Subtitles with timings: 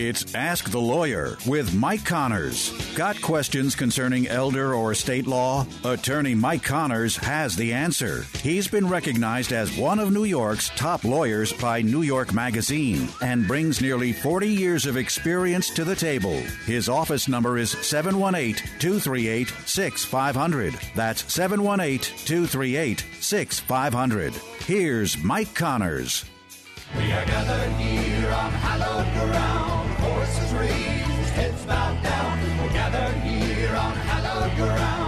[0.00, 2.70] It's Ask the Lawyer with Mike Connors.
[2.94, 5.66] Got questions concerning elder or state law?
[5.82, 8.24] Attorney Mike Connors has the answer.
[8.40, 13.48] He's been recognized as one of New York's top lawyers by New York Magazine and
[13.48, 16.38] brings nearly 40 years of experience to the table.
[16.64, 20.74] His office number is 718 238 6500.
[20.94, 24.32] That's 718 238 6500.
[24.60, 26.24] Here's Mike Connors.
[26.96, 29.87] We are gathered here on hallowed ground,
[30.52, 32.38] raised, heads bowed down.
[32.58, 35.07] We're gathered here on hallowed ground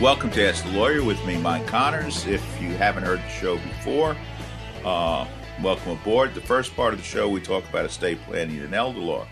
[0.00, 2.26] Welcome to Ask the Lawyer with me, Mike Connors.
[2.26, 4.16] If you haven't heard the show before,
[4.82, 5.26] uh,
[5.62, 6.32] welcome aboard.
[6.32, 9.28] The first part of the show, we talk about estate planning and elder law.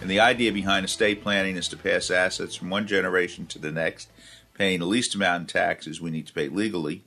[0.00, 3.70] And the idea behind estate planning is to pass assets from one generation to the
[3.70, 4.08] next,
[4.54, 7.04] paying the least amount in taxes we need to pay legally,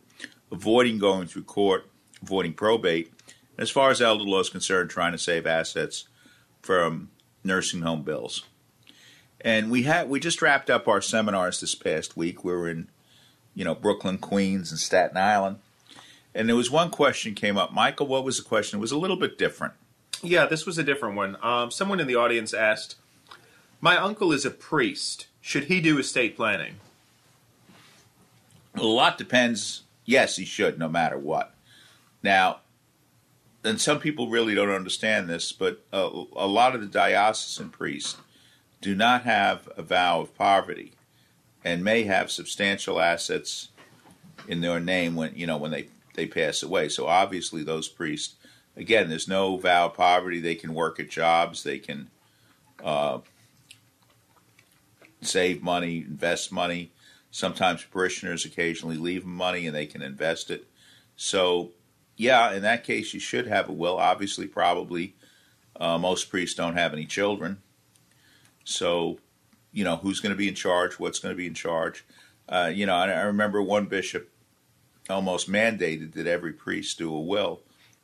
[0.51, 1.89] avoiding going through court,
[2.21, 6.07] avoiding probate, and as far as elder law is concerned, trying to save assets
[6.61, 7.09] from
[7.43, 8.45] nursing home bills.
[9.41, 12.43] And we had we just wrapped up our seminars this past week.
[12.43, 12.87] We were in
[13.59, 15.57] you know, Brooklyn, Queens, and Staten Island.
[16.33, 17.73] And there was one question came up.
[17.73, 18.79] Michael, what was the question?
[18.79, 19.73] It was a little bit different.
[20.23, 21.35] Yeah, this was a different one.
[21.43, 22.95] Um, someone in the audience asked,
[23.81, 25.27] "My uncle is a priest.
[25.41, 26.79] Should he do estate planning?"
[28.75, 29.81] A lot depends.
[30.05, 31.53] Yes, he should, no matter what.
[32.23, 32.61] Now,
[33.65, 35.99] and some people really don't understand this, but a,
[36.37, 38.15] a lot of the diocesan priests
[38.79, 40.93] do not have a vow of poverty
[41.69, 43.69] and may have substantial assets
[44.47, 46.89] in their name when you know when they they pass away.
[46.89, 48.35] So obviously those priests,
[48.75, 50.39] again, there's no vow of poverty.
[50.39, 51.63] They can work at jobs.
[51.63, 52.09] They can
[52.83, 53.19] uh,
[55.21, 56.91] save money, invest money.
[57.31, 60.65] Sometimes parishioners occasionally leave money and they can invest it.
[61.15, 61.71] So
[62.17, 63.97] yeah, in that case, you should have a will.
[63.97, 65.15] Obviously, probably
[65.79, 67.61] uh, most priests don't have any children,
[68.65, 69.19] so
[69.71, 72.05] you know who's going to be in charge, what's going to be in charge.
[72.47, 74.29] Uh, you know, I, remember one bishop
[75.09, 77.61] almost mandated that every priest do a will,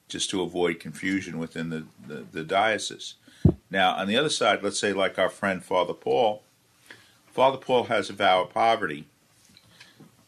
[0.08, 3.16] just to avoid confusion within the, the, the diocese.
[3.70, 6.44] Now, on the other side, let's say like our friend Father Paul.
[7.32, 9.08] Father Paul has a vow of poverty,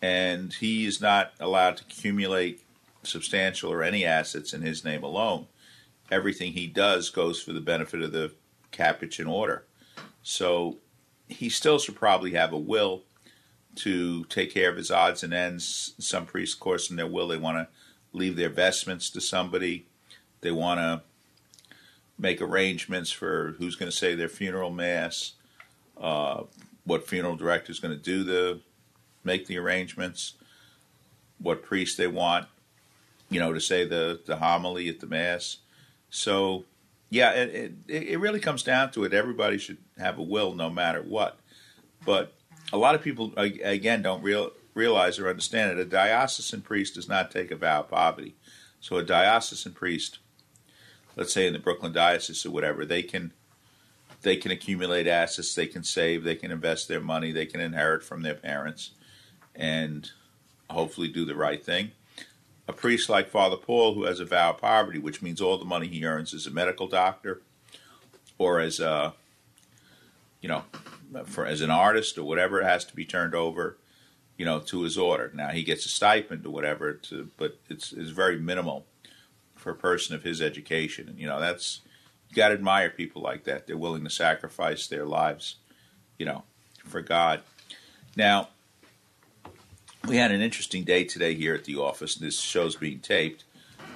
[0.01, 2.61] and he is not allowed to accumulate
[3.03, 5.47] substantial or any assets in his name alone.
[6.11, 8.31] Everything he does goes for the benefit of the
[8.71, 9.63] Capuchin order.
[10.23, 10.77] So
[11.27, 13.03] he still should probably have a will
[13.75, 15.93] to take care of his odds and ends.
[15.99, 17.67] Some priests, of course, in their will, they want to
[18.17, 19.85] leave their vestments to somebody.
[20.41, 21.01] They want to
[22.17, 25.33] make arrangements for who's going to say their funeral mass,
[25.99, 26.43] uh,
[26.85, 28.61] what funeral director is going to do the
[29.23, 30.35] make the arrangements,
[31.37, 32.47] what priest they want,
[33.29, 35.57] you know, to say the the homily at the mass.
[36.09, 36.65] So
[37.09, 39.13] yeah, it, it, it really comes down to it.
[39.13, 41.39] Everybody should have a will, no matter what.
[42.05, 42.33] But
[42.71, 45.81] a lot of people, again, don't real, realize or understand it.
[45.81, 48.35] A diocesan priest does not take a vow of poverty.
[48.79, 50.19] So a diocesan priest,
[51.15, 53.33] let's say in the Brooklyn diocese or whatever, they can
[54.23, 58.03] they can accumulate assets, they can save, they can invest their money, they can inherit
[58.03, 58.91] from their parents,
[59.55, 60.09] and
[60.71, 61.91] hopefully do the right thing
[62.67, 65.65] a priest like Father Paul who has a vow of poverty, which means all the
[65.65, 67.41] money he earns as a medical doctor
[68.37, 69.13] or as a,
[70.41, 70.63] you know,
[71.25, 73.77] for as an artist or whatever, it has to be turned over,
[74.37, 75.31] you know, to his order.
[75.33, 78.85] Now he gets a stipend or whatever, to, but it's, it's very minimal
[79.55, 81.09] for a person of his education.
[81.09, 81.81] And, you know, that's,
[82.29, 83.67] you got to admire people like that.
[83.67, 85.55] They're willing to sacrifice their lives,
[86.17, 86.43] you know,
[86.85, 87.41] for God.
[88.15, 88.49] Now,
[90.07, 92.15] we had an interesting day today here at the office.
[92.15, 93.43] This show's being taped,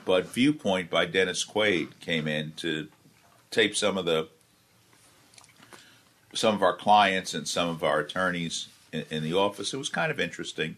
[0.06, 2.88] but Viewpoint by Dennis Quaid came in to
[3.50, 4.28] tape some of the
[6.34, 9.74] some of our clients and some of our attorneys in, in the office.
[9.74, 10.78] It was kind of interesting,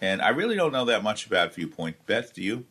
[0.00, 1.96] and I really don't know that much about Viewpoint.
[2.06, 2.64] Beth, do you?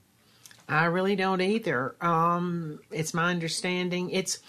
[0.69, 1.96] I really don't either.
[2.02, 4.10] Um, it's my understanding.
[4.10, 4.40] It's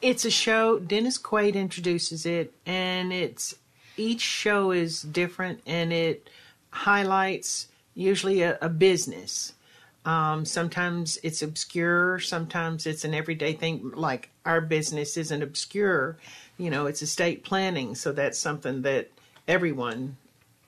[0.00, 0.78] it's a show.
[0.78, 3.54] Dennis Quaid introduces it, and it's
[3.96, 6.30] each show is different, and it
[6.70, 9.52] highlights usually a, a business.
[10.04, 12.20] Um, sometimes it's obscure.
[12.20, 13.92] Sometimes it's an everyday thing.
[13.94, 16.16] Like our business isn't obscure.
[16.58, 19.10] You know, it's estate planning, so that's something that
[19.46, 20.16] everyone,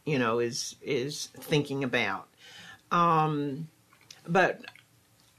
[0.04, 2.28] you know, is is thinking about.
[2.90, 3.68] Um,
[4.26, 4.60] but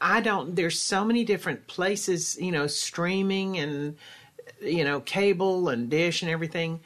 [0.02, 0.56] I don't.
[0.56, 3.96] There's so many different places, you know, streaming and
[4.62, 6.80] you know, cable and dish and everything.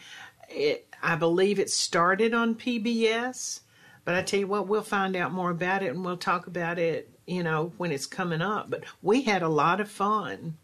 [0.49, 3.61] It, I believe it started on PBS,
[4.07, 6.79] but I tell you what, we'll find out more about it and we'll talk about
[6.79, 8.69] it, you know, when it's coming up.
[8.69, 10.55] But we had a lot of fun.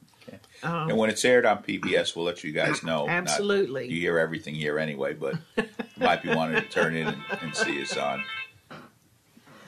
[0.64, 3.06] Um, and when it's aired on PBS, we'll let you guys know.
[3.06, 3.90] Not- Absolutely.
[3.90, 5.66] you hear everything here anyway, but you
[5.98, 8.24] might be wanting to turn in and, and see us on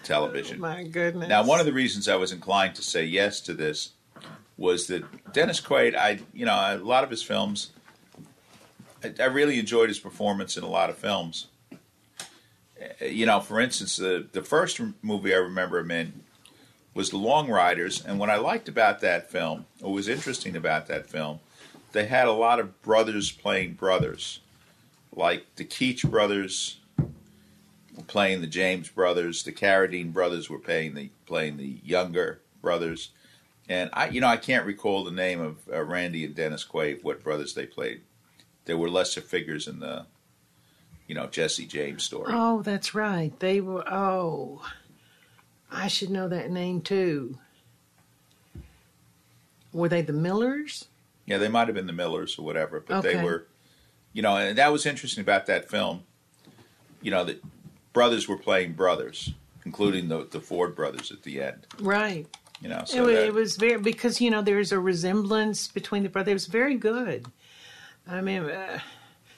[0.04, 0.62] television.
[0.62, 1.28] My goodness.
[1.28, 3.90] Now, one of the reasons I was inclined to say yes to this
[4.56, 7.72] was that Dennis Quaid, I you know, a lot of his films,
[9.04, 11.48] I, I really enjoyed his performance in a lot of films.
[13.02, 16.24] You know, for instance, the the first movie I remember him in
[16.94, 20.88] was The Long Riders, and what I liked about that film, what was interesting about
[20.88, 21.40] that film,
[21.92, 24.40] they had a lot of brothers playing brothers,
[25.14, 31.10] like the Keach brothers were playing the James brothers, the Carradine brothers were playing the
[31.26, 33.10] playing the younger brothers,
[33.68, 37.04] and I, you know, I can't recall the name of uh, Randy and Dennis Quaid,
[37.04, 38.02] what brothers they played.
[38.66, 40.06] There were lesser figures in the,
[41.08, 42.32] you know, Jesse James story.
[42.34, 43.38] Oh, that's right.
[43.40, 43.88] They were.
[43.92, 44.66] Oh,
[45.72, 47.38] I should know that name too.
[49.74, 50.86] Were they the Millers?
[51.26, 53.48] Yeah, they might have been the Millers or whatever, but they were,
[54.14, 56.04] you know, and that was interesting about that film.
[57.02, 57.44] You know, that
[57.94, 59.34] brothers were playing brothers,
[59.66, 61.68] including the the Ford brothers at the end.
[61.80, 62.28] Right.
[62.62, 66.04] You know, so wa- that, it was very because you know there's a resemblance between
[66.04, 66.32] the brothers.
[66.32, 67.26] It was very good.
[68.08, 68.80] I mean, uh,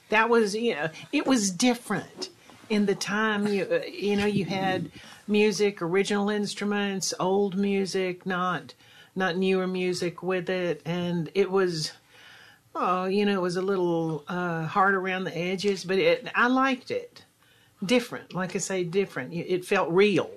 [0.08, 2.30] that was you know it was different
[2.68, 3.46] in the time.
[3.46, 4.90] You uh, you know you had
[5.26, 8.74] music, original instruments, old music, not
[9.14, 11.92] not newer music with it, and it was.
[12.80, 16.46] Oh, you know, it was a little uh, hard around the edges, but it, I
[16.46, 17.24] liked it.
[17.84, 19.32] Different, like I say, different.
[19.32, 20.30] It it felt real.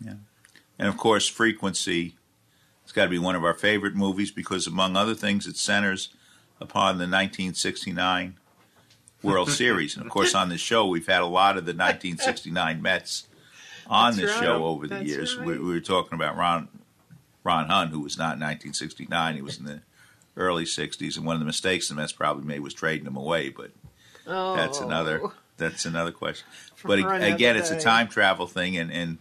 [0.00, 0.14] Yeah,
[0.78, 2.14] and of course, Frequency.
[2.84, 6.10] It's got to be one of our favorite movies because, among other things, it centers
[6.60, 8.36] upon the 1969
[9.22, 9.96] World Series.
[9.96, 13.26] And of course, on this show, we've had a lot of the 1969 Mets
[13.86, 14.44] on That's this right.
[14.44, 15.36] show over the That's years.
[15.36, 15.60] We, right.
[15.60, 16.68] we were talking about Ron
[17.44, 19.34] Ron Hunt, who was not in 1969.
[19.34, 19.80] He was in the
[20.36, 23.48] early 60s, and one of the mistakes the Mets probably made was trading him away.
[23.50, 23.70] But
[24.26, 25.22] Oh, that's another
[25.56, 26.46] that's another question.
[26.84, 29.18] But For ag- again, another it's a time travel thing, and and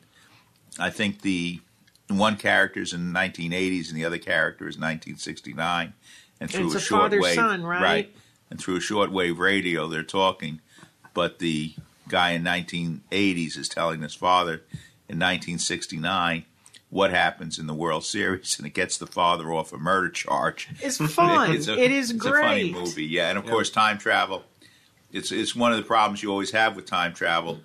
[0.78, 1.62] I think the
[2.07, 5.94] one character is in the 1980s and the other character is 1969,
[6.40, 8.13] and through a, a short wave, father-son, right?
[8.50, 10.62] And through a shortwave radio, they're talking,
[11.13, 11.74] but the
[12.07, 14.63] guy in 1980s is telling his father
[15.07, 16.46] in 1969
[16.90, 20.70] what happens in the World Series, and it gets the father off a murder charge.
[20.82, 21.51] It's fun.
[21.56, 22.39] It's a- it is it's great.
[22.39, 23.29] a funny movie, yeah.
[23.29, 24.44] And of course, time travel.
[25.12, 27.60] It's it's one of the problems you always have with time travel.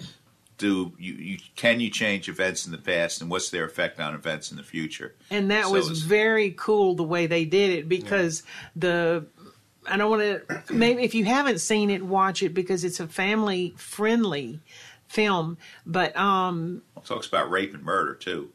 [0.57, 4.15] Do you, you can you change events in the past, and what's their effect on
[4.15, 5.15] events in the future?
[5.31, 8.43] And that So was very cool the way they did it because
[8.77, 9.27] the
[9.87, 13.07] I don't want to maybe if you haven't seen it watch it because it's a
[13.07, 14.61] family friendly
[15.09, 18.51] film but um It talks about rape and murder too.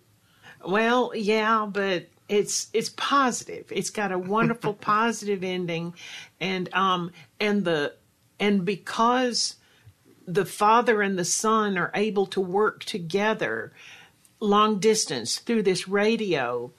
[0.66, 5.94] well yeah but it's it's positive it's got a wonderful positive ending
[6.40, 7.94] and um and the
[8.40, 9.56] and because
[10.28, 13.72] the father and the son are able to work together
[14.40, 16.72] long distance through this radio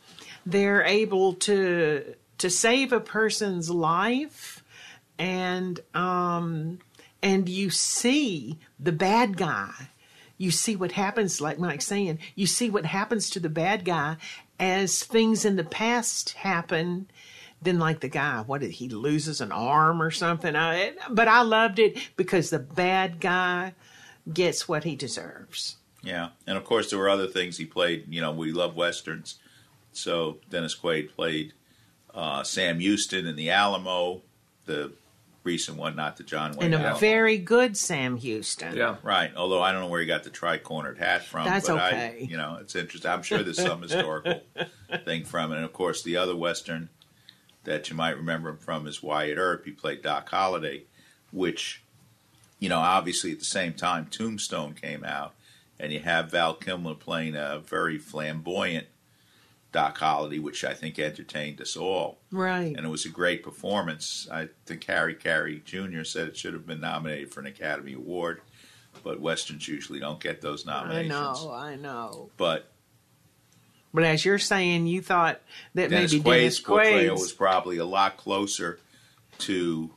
[0.46, 4.64] they're able to to save a person's life
[5.18, 6.78] and um
[7.22, 9.90] and you see the bad guy.
[10.38, 14.16] You see what happens like mike's saying you see what happens to the bad guy
[14.58, 17.10] as things in the past happen.
[17.60, 20.56] Then like the guy what did he loses an arm or something.
[20.56, 23.74] I, but i loved it because the bad guy
[24.32, 25.76] gets what he deserves.
[26.02, 28.06] Yeah, and of course there were other things he played.
[28.08, 29.38] You know, we love westerns,
[29.92, 31.52] so Dennis Quaid played
[32.14, 34.22] uh, Sam Houston in The Alamo,
[34.66, 34.92] the
[35.42, 36.74] recent one, not the John Wayne.
[36.74, 37.00] and a Gacy.
[37.00, 38.76] very good Sam Houston.
[38.76, 38.96] Yeah.
[39.02, 39.32] Right.
[39.36, 41.46] Although I don't know where he got the tri-cornered hat from.
[41.46, 42.18] That's but okay.
[42.20, 43.10] I, you know, it's interesting.
[43.10, 44.42] I'm sure there's some historical
[45.04, 45.56] thing from it.
[45.56, 46.88] And of course, the other Western
[47.64, 49.64] that you might remember him from is Wyatt Earp.
[49.64, 50.84] He played Doc Holliday,
[51.30, 51.82] which,
[52.58, 55.34] you know, obviously at the same time Tombstone came out,
[55.78, 58.86] and you have Val Kilmer playing a very flamboyant
[59.72, 62.74] Doc Holliday, which I think entertained us all Right.
[62.76, 64.26] and it was a great performance.
[64.30, 66.02] I think Harry Carey Jr.
[66.04, 68.40] said it should have been nominated for an Academy Award,
[69.04, 71.12] but westerns usually don't get those nominations.
[71.14, 72.30] I know, I know.
[72.36, 72.72] But
[73.94, 75.40] But as you're saying, you thought
[75.74, 78.78] that Dennis maybe Quaid's Dennis portrayal was probably a lot closer
[79.38, 79.90] to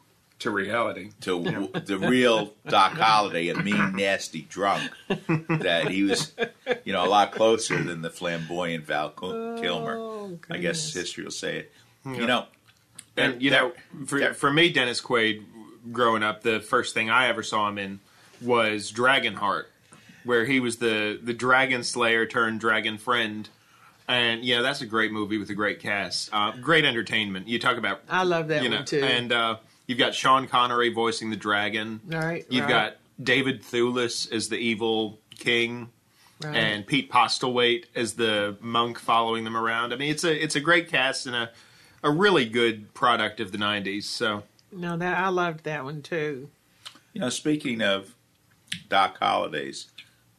[0.44, 1.12] To reality.
[1.22, 4.92] to w- the real Doc Holliday, a mean, nasty drunk.
[5.48, 6.34] that he was,
[6.84, 9.96] you know, a lot closer than the flamboyant Val Kil- Kilmer.
[9.98, 11.72] Oh, I guess history will say it.
[12.06, 12.48] You know,
[13.16, 13.72] And you know,
[14.06, 15.44] for, There- for me, Dennis Quaid,
[15.94, 18.00] growing up, the first thing I ever saw him in
[18.42, 19.66] was Dragonheart,
[20.26, 23.48] where he was the the dragon slayer turned dragon friend.
[24.06, 27.48] And yeah, that's a great movie with a great cast, uh, great entertainment.
[27.48, 29.02] You talk about I love that you know, one too.
[29.02, 29.56] and uh,
[29.88, 32.02] you've got Sean Connery voicing the dragon.
[32.14, 32.70] All right, You've right.
[32.92, 35.90] got David Thewlis as the evil king,
[36.44, 36.56] Right.
[36.56, 39.94] and Pete Postlethwaite as the monk following them around.
[39.94, 41.52] I mean, it's a it's a great cast and a
[42.04, 44.04] a really good product of the '90s.
[44.04, 46.50] So no, that I loved that one too.
[47.14, 48.14] You know, speaking of
[48.90, 49.88] Doc Hollidays,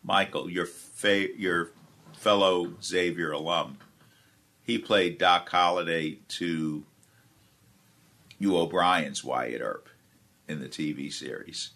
[0.03, 1.71] Michael, your fa- your
[2.13, 3.79] fellow Xavier alum,
[4.63, 6.83] he played Doc Holliday to
[8.45, 9.89] Hugh O'Brian's Wyatt Earp
[10.47, 11.71] in the TV series.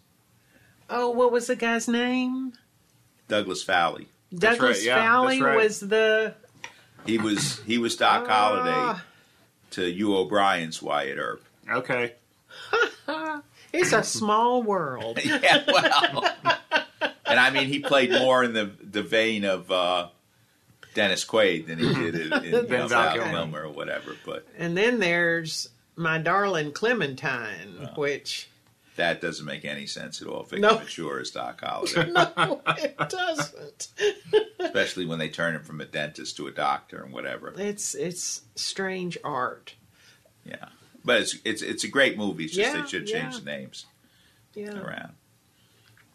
[0.90, 2.52] Oh, what was the guy's name?
[3.26, 4.08] Douglas Fowley.
[4.34, 5.56] Douglas right, yeah, Fowley that's right.
[5.56, 6.34] was the.
[7.06, 8.32] He was he was Doc Ah.
[8.92, 9.00] Holliday
[9.70, 11.42] to Hugh O'Brian's Wyatt Earp.
[11.70, 12.12] okay,
[13.72, 15.18] It's a small world.
[15.24, 16.34] yeah, well,
[17.24, 20.08] and I mean he played more in the the vein of uh,
[20.92, 23.30] Dennis Quaid than he did in, in you Val Val Kilmer.
[23.30, 24.14] Kilmer or whatever.
[24.26, 28.48] But And then there's my darling Clementine, which
[28.96, 30.44] that doesn't make any sense at all.
[30.44, 30.78] Vic No.
[30.78, 33.88] Mature as Doc Holliday, no, it doesn't.
[34.58, 37.52] especially when they turn him from a dentist to a doctor and whatever.
[37.56, 39.74] It's it's strange art.
[40.44, 40.68] Yeah,
[41.04, 42.44] but it's it's it's a great movie.
[42.44, 43.40] It's just Yeah, they should change yeah.
[43.40, 43.86] the names
[44.54, 44.78] Yeah.
[44.78, 45.12] around.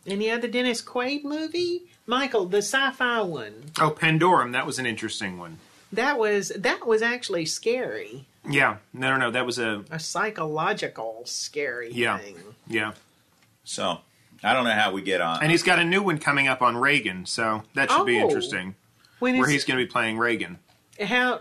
[0.05, 1.83] Any other Dennis Quaid movie?
[2.05, 3.71] Michael, the sci-fi one.
[3.79, 5.59] oh Pandorum, that was an interesting one.
[5.93, 8.25] That was that was actually scary.
[8.49, 12.17] Yeah, no, no, no, that was a A psychological scary Yeah.
[12.17, 12.37] thing.
[12.67, 12.91] yeah,
[13.63, 13.99] So
[14.43, 15.41] I don't know how we get on.
[15.41, 18.23] and he's got a new one coming up on Reagan, so that should be Oh.
[18.27, 18.75] interesting.
[19.19, 20.59] When Where is he's going to be playing Reagan.
[20.99, 21.39] how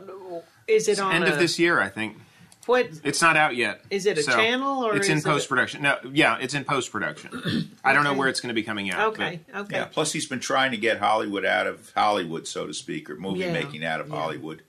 [0.68, 2.18] is it on End a, of this year, I think.
[2.66, 3.80] What It's not out yet.
[3.90, 5.82] Is it a so channel or it's is in it a- post production?
[5.82, 7.71] No, yeah, it's in post production.
[7.85, 9.09] I don't know where it's going to be coming out.
[9.14, 9.76] Okay, okay.
[9.78, 9.85] Yeah.
[9.87, 13.40] Plus, he's been trying to get Hollywood out of Hollywood, so to speak, or movie
[13.40, 14.14] Yeah, making out of yeah.
[14.14, 14.62] Hollywood.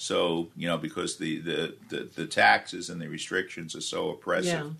[0.00, 4.74] So you know, because the, the, the, the taxes and the restrictions are so oppressive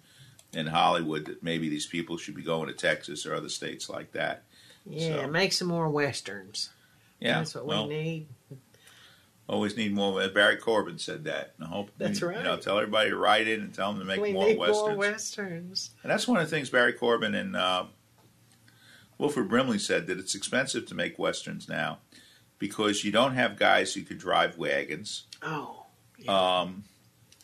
[0.55, 4.13] in Hollywood, that maybe these people should be going to Texas or other states like
[4.13, 4.45] that.
[4.87, 6.71] Yeah, So- make some more westerns.
[7.21, 8.27] Yeah, That's what well, we need.
[9.47, 10.27] always need more.
[10.31, 11.53] Barry Corbin said that.
[11.59, 12.39] And I hope That's you, right.
[12.39, 14.59] You know, tell everybody to write in and tell them to make we more need
[14.59, 14.89] westerns.
[14.89, 15.91] more westerns.
[16.03, 17.85] And that's one of the things Barry Corbin and uh,
[19.19, 21.99] Wilford Brimley said that it's expensive to make westerns now
[22.61, 25.25] because you don't have guys who could drive wagons.
[25.43, 25.87] Oh,
[26.29, 26.85] Um,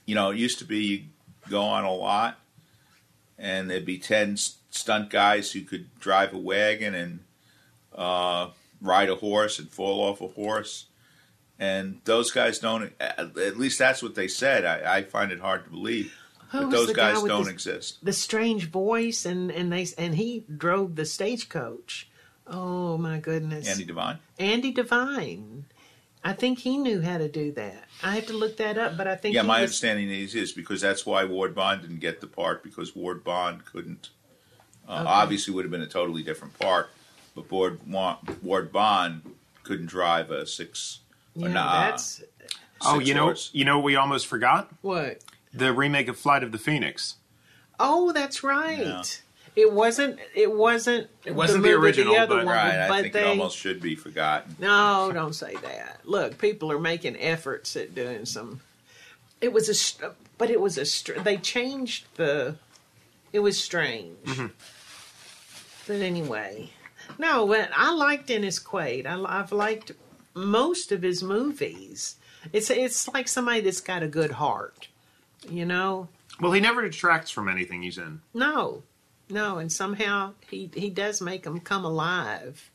[0.04, 1.02] you know, it used to be you
[1.50, 2.38] go on a lot
[3.38, 4.36] and there'd be 10
[4.70, 7.20] stunt guys who could drive a wagon and
[7.94, 10.86] uh, ride a horse and fall off a horse.
[11.58, 14.64] And those guys don't, at least that's what they said.
[14.66, 16.14] I, I find it hard to believe.
[16.50, 17.98] Who but those the guy guys don't the- exist.
[18.04, 22.08] the strange voice, and and they and he drove the stagecoach.
[22.46, 24.18] Oh my goodness, Andy Devine?
[24.38, 25.64] Andy Devine.
[26.24, 27.84] I think he knew how to do that.
[28.02, 30.34] I have to look that up, but I think Yeah, he my was, understanding is
[30.34, 34.10] is because that's why Ward Bond didn't get the part because Ward Bond couldn't.
[34.88, 35.04] Uh, Okay.
[35.08, 36.90] Obviously, would have been a totally different part,
[37.34, 37.80] but Ward
[38.42, 39.22] Ward Bond
[39.64, 41.00] couldn't drive a six.
[41.34, 42.22] Yeah, nah, that's
[42.82, 45.20] Oh, six you know, you know, what we almost forgot what.
[45.52, 47.16] the remake of Flight of the Phoenix.
[47.80, 48.78] Oh, that's right.
[48.78, 49.02] Yeah.
[49.56, 50.18] It wasn't.
[50.34, 51.08] It wasn't.
[51.24, 53.22] It wasn't the movie, original, other but- one, Right, I think they.
[53.22, 54.54] it almost should be forgotten.
[54.58, 56.00] No, don't say that.
[56.04, 58.60] Look, people are making efforts at doing some.
[59.40, 61.12] It was a, but it was a.
[61.22, 62.56] They changed the.
[63.32, 64.16] It was strange.
[64.24, 64.46] Mm-hmm.
[65.86, 66.70] But anyway,
[67.18, 69.06] no, but I like Dennis Quaid.
[69.06, 69.92] I, I've liked
[70.34, 72.16] most of his movies.
[72.52, 74.88] It's it's like somebody that's got a good heart,
[75.48, 76.08] you know.
[76.40, 78.20] Well, he never detracts from anything he's in.
[78.34, 78.82] No,
[79.28, 82.70] no, and somehow he he does make them come alive.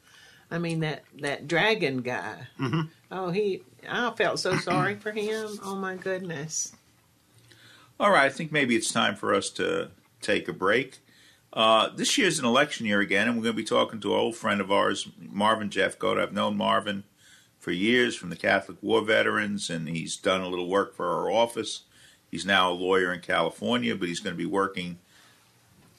[0.50, 2.48] I mean that that dragon guy.
[2.60, 2.82] Mm-hmm.
[3.12, 3.64] Oh, he.
[3.90, 5.60] I felt so sorry for him.
[5.64, 6.74] Oh my goodness.
[8.00, 9.92] All right, I think maybe it's time for us to
[10.22, 11.00] take a break.
[11.54, 14.20] Uh, this year's an election year again, and we're going to be talking to an
[14.20, 16.20] old friend of ours, Marvin Jeff Jeffcoat.
[16.20, 17.04] I've known Marvin
[17.60, 21.30] for years from the Catholic War Veterans, and he's done a little work for our
[21.30, 21.82] office.
[22.30, 25.00] He's now a lawyer in California, but he's going to be working.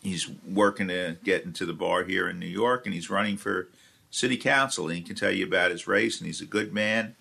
[0.03, 3.69] He's working to get into the bar here in New York, and he's running for
[4.11, 4.89] city council.
[4.89, 7.15] And he can tell you about his race, and he's a good man.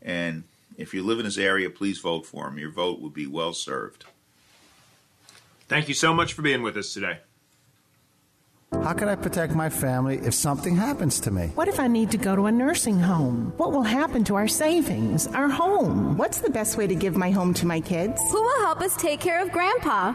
[0.00, 0.44] And
[0.76, 2.58] if you live in his area, please vote for him.
[2.58, 4.04] Your vote would be well served.
[5.66, 7.18] Thank you so much for being with us today.
[8.72, 11.48] How can I protect my family if something happens to me?
[11.54, 13.52] What if I need to go to a nursing home?
[13.56, 16.16] What will happen to our savings, our home?
[16.16, 18.20] What's the best way to give my home to my kids?
[18.30, 20.14] Who will help us take care of Grandpa?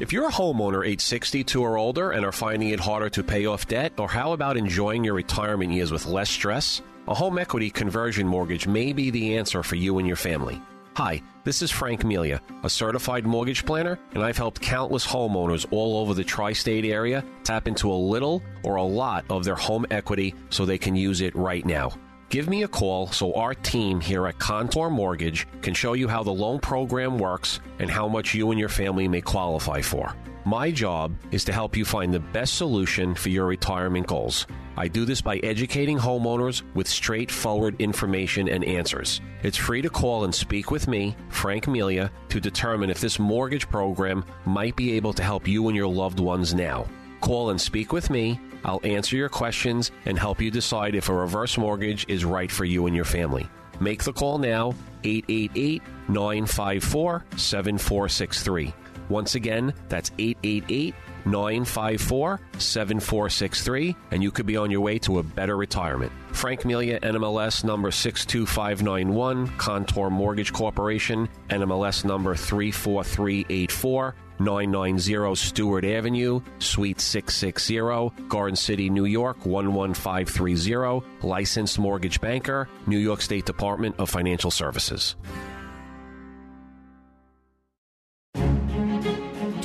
[0.00, 3.44] If you're a homeowner age 62 or older and are finding it harder to pay
[3.44, 6.80] off debt, or how about enjoying your retirement years with less stress?
[7.06, 10.58] A home equity conversion mortgage may be the answer for you and your family.
[10.96, 15.98] Hi, this is Frank Melia, a certified mortgage planner, and I've helped countless homeowners all
[15.98, 19.84] over the tri state area tap into a little or a lot of their home
[19.90, 21.92] equity so they can use it right now.
[22.30, 26.22] Give me a call so our team here at Contour Mortgage can show you how
[26.22, 30.14] the loan program works and how much you and your family may qualify for.
[30.44, 34.46] My job is to help you find the best solution for your retirement goals.
[34.76, 39.20] I do this by educating homeowners with straightforward information and answers.
[39.42, 43.68] It's free to call and speak with me, Frank Melia, to determine if this mortgage
[43.68, 46.86] program might be able to help you and your loved ones now.
[47.20, 48.38] Call and speak with me.
[48.64, 52.64] I'll answer your questions and help you decide if a reverse mortgage is right for
[52.64, 53.48] you and your family.
[53.80, 58.74] Make the call now, 888 954 7463.
[59.08, 60.94] Once again, that's 888
[61.26, 66.12] 954 7463, and you could be on your way to a better retirement.
[66.32, 74.14] Frank Melia, NMLS number 62591, Contour Mortgage Corporation, NMLS number 34384.
[74.40, 83.20] 990 Stewart Avenue, Suite 660, Garden City, New York 11530, licensed mortgage banker, New York
[83.20, 85.16] State Department of Financial Services.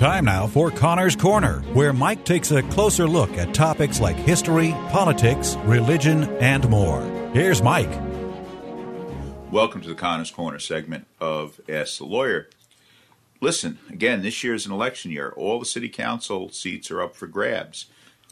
[0.06, 4.70] Time now for Connor's Corner, where Mike takes a closer look at topics like history,
[4.92, 7.02] politics, religion, and more.
[7.34, 7.90] Here's Mike.
[9.50, 12.50] Welcome to the Connor's Corner segment of Ask the Lawyer.
[13.42, 15.34] Listen, again, this year is an election year.
[15.36, 17.88] All the city council seats are up for grabs.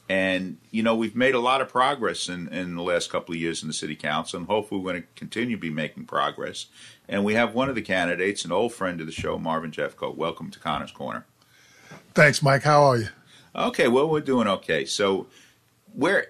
[0.07, 3.41] And, you know, we've made a lot of progress in, in the last couple of
[3.41, 6.67] years in the city council, and hopefully we're going to continue to be making progress.
[7.09, 10.15] And we have one of the candidates, an old friend of the show, Marvin Jeffcoat.
[10.15, 11.25] Welcome to Connor's Corner.
[12.13, 12.63] Thanks, Mike.
[12.63, 13.07] How are you?
[13.55, 14.85] Okay, well, we're doing okay.
[14.85, 15.27] So,
[15.93, 16.27] where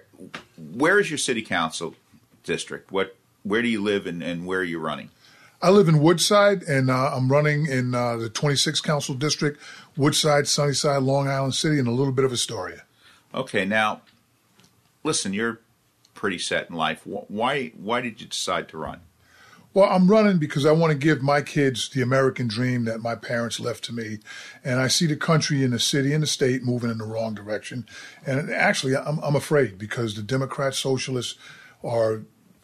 [0.56, 1.94] where is your city council
[2.42, 2.92] district?
[2.92, 5.10] What where do you live and, and where are you running?
[5.62, 9.58] I live in Woodside, and uh, I'm running in uh, the 26th Council District,
[9.96, 12.82] Woodside, Sunnyside, Long Island City, and a little bit of Astoria.
[13.34, 14.02] Okay, now,
[15.02, 15.60] listen, you're
[16.12, 17.00] pretty set in life.
[17.06, 19.00] Why why did you decide to run?
[19.74, 23.16] Well, I'm running because I want to give my kids the American dream that my
[23.16, 24.20] parents left to me.
[24.62, 27.34] And I see the country and the city and the state moving in the wrong
[27.34, 27.84] direction.
[28.24, 31.36] And actually, I'm, I'm afraid because the Democrat socialists
[31.82, 32.22] are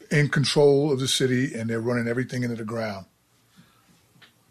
[0.08, 3.06] in control of the city and they're running everything into the ground.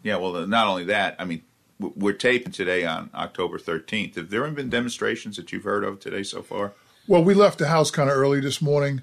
[0.02, 1.42] Yeah, well, not only that, I mean,
[1.78, 4.16] we're taping today on October 13th.
[4.16, 6.74] Have there been demonstrations that you've heard of today so far?
[7.06, 9.00] Well, we left the house kind of early this morning.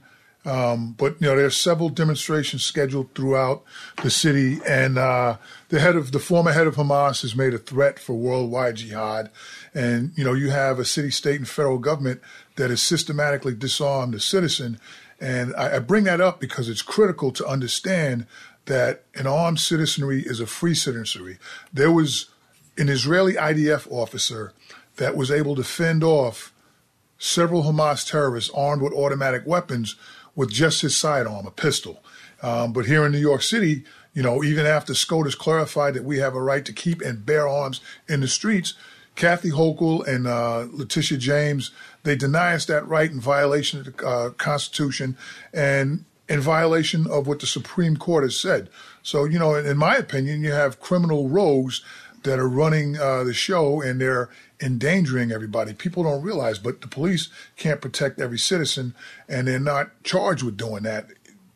[0.48, 3.64] Um, but you know, there's several demonstrations scheduled throughout
[4.02, 7.58] the city, and uh, the head of the former head of Hamas has made a
[7.58, 9.30] threat for worldwide jihad.
[9.74, 12.22] And you know, you have a city, state, and federal government
[12.56, 14.80] that has systematically disarmed the citizen,
[15.20, 18.26] And I, I bring that up because it's critical to understand
[18.68, 21.40] that an armed citizenry is a free citizenry.
[21.74, 22.30] There was
[22.78, 24.54] an Israeli IDF officer
[24.96, 26.54] that was able to fend off
[27.18, 29.98] several Hamas terrorists armed with automatic weapons
[30.38, 32.02] with just his sidearm, a pistol.
[32.42, 36.20] Um, but here in New York City, you know, even after SCOTUS clarified that we
[36.20, 38.76] have a right to keep and bear arms in the streets,
[39.16, 41.72] Kathy Hochul and uh, Letitia James,
[42.04, 45.18] they deny us that right in violation of the uh, Constitution
[45.52, 48.70] and in violation of what the Supreme Court has said.
[49.02, 51.84] So, you know, in, in my opinion, you have criminal rogues
[52.24, 54.30] that are running uh, the show and they're
[54.62, 55.74] endangering everybody.
[55.74, 58.96] People don't realize, but the police can't protect every citizen
[59.28, 61.08] and they're not charged with doing that.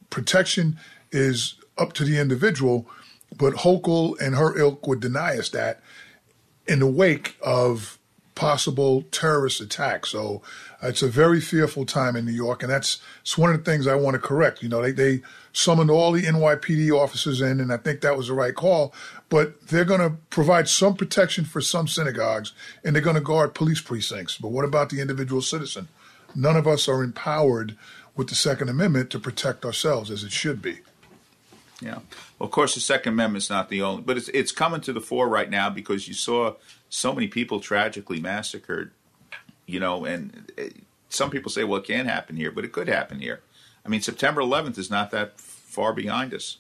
[0.10, 0.78] Protection
[1.12, 2.88] is up to the individual,
[3.36, 5.82] but Hochul and her ilk would deny us that
[6.68, 7.98] in the wake of
[8.36, 10.10] possible terrorist attacks.
[10.10, 10.42] So
[10.82, 13.88] it's a very fearful time in New York, and that's it's one of the things
[13.88, 14.64] I want to correct.
[14.64, 15.22] You know, they they
[15.54, 18.94] summoned all the NYPD officers in, and I think that was the right call.
[19.32, 22.52] But they're going to provide some protection for some synagogues,
[22.84, 24.38] and they're going to guard police precincts.
[24.38, 25.88] But what about the individual citizen?
[26.36, 27.78] None of us are empowered
[28.14, 30.80] with the Second Amendment to protect ourselves as it should be.
[31.82, 32.00] Yeah.
[32.42, 35.30] Of course, the Second Amendment's not the only, but it's it's coming to the fore
[35.30, 36.56] right now because you saw
[36.90, 38.92] so many people tragically massacred.
[39.66, 40.76] You know, and it,
[41.08, 43.40] some people say, well, it can't happen here, but it could happen here.
[43.86, 46.58] I mean, September 11th is not that far behind us.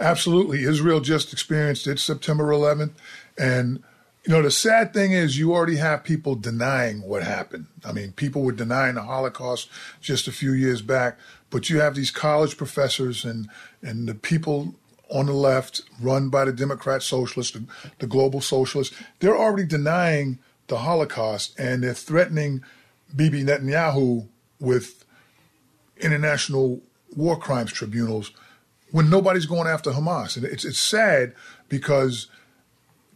[0.00, 2.92] Absolutely, Israel just experienced it September 11th,
[3.38, 3.82] and
[4.24, 7.66] you know the sad thing is you already have people denying what happened.
[7.84, 9.68] I mean, people were denying the Holocaust
[10.00, 11.18] just a few years back,
[11.50, 13.48] but you have these college professors and
[13.82, 14.74] and the people
[15.12, 17.64] on the left, run by the Democrat socialists, the,
[17.98, 22.62] the global socialists, they're already denying the Holocaust and they're threatening
[23.14, 24.26] Bibi Netanyahu
[24.58, 25.04] with
[25.98, 26.80] international
[27.14, 28.32] war crimes tribunals
[28.92, 30.36] when nobody's going after Hamas.
[30.36, 31.34] And it's it's sad
[31.68, 32.28] because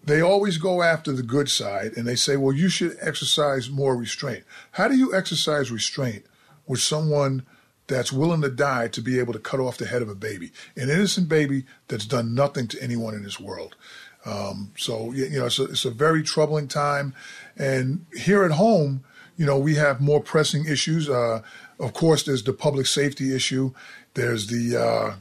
[0.05, 3.97] they always go after the good side and they say, well, you should exercise more
[3.97, 4.45] restraint.
[4.73, 6.25] How do you exercise restraint
[6.67, 7.45] with someone
[7.89, 10.51] that's willing to die to be able to cut off the head of a baby,
[10.77, 13.77] an innocent baby that's done nothing to anyone in this world.
[14.25, 17.15] Um, so you know, it's a, it's a very troubling time.
[17.57, 19.05] And here at home,
[19.37, 21.09] you know, we have more pressing issues.
[21.09, 21.43] Uh,
[21.79, 23.73] of course, there's the public safety issue.
[24.15, 25.17] There's the uh,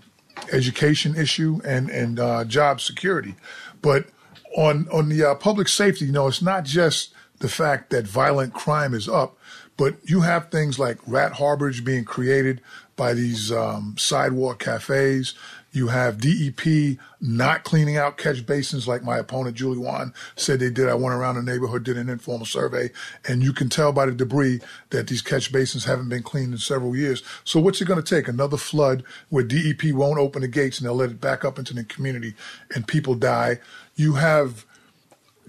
[0.51, 3.35] education issue and and uh, job security.
[3.81, 4.07] But
[4.55, 8.53] on on the uh, public safety, you know, it's not just the fact that violent
[8.53, 9.37] crime is up,
[9.77, 12.61] but you have things like rat harborage being created
[12.95, 15.35] by these um, sidewalk cafes.
[15.75, 20.69] You have DEP not cleaning out catch basins like my opponent, Julie Won, said they
[20.69, 20.87] did.
[20.87, 22.91] I went around the neighborhood, did an informal survey,
[23.27, 24.61] and you can tell by the debris
[24.91, 27.23] that these catch basins haven't been cleaned in several years.
[27.43, 28.29] So what's it going to take?
[28.29, 31.73] Another flood where DEP won't open the gates and they'll let it back up into
[31.73, 32.35] the community
[32.73, 33.59] and people die.
[33.95, 34.65] You have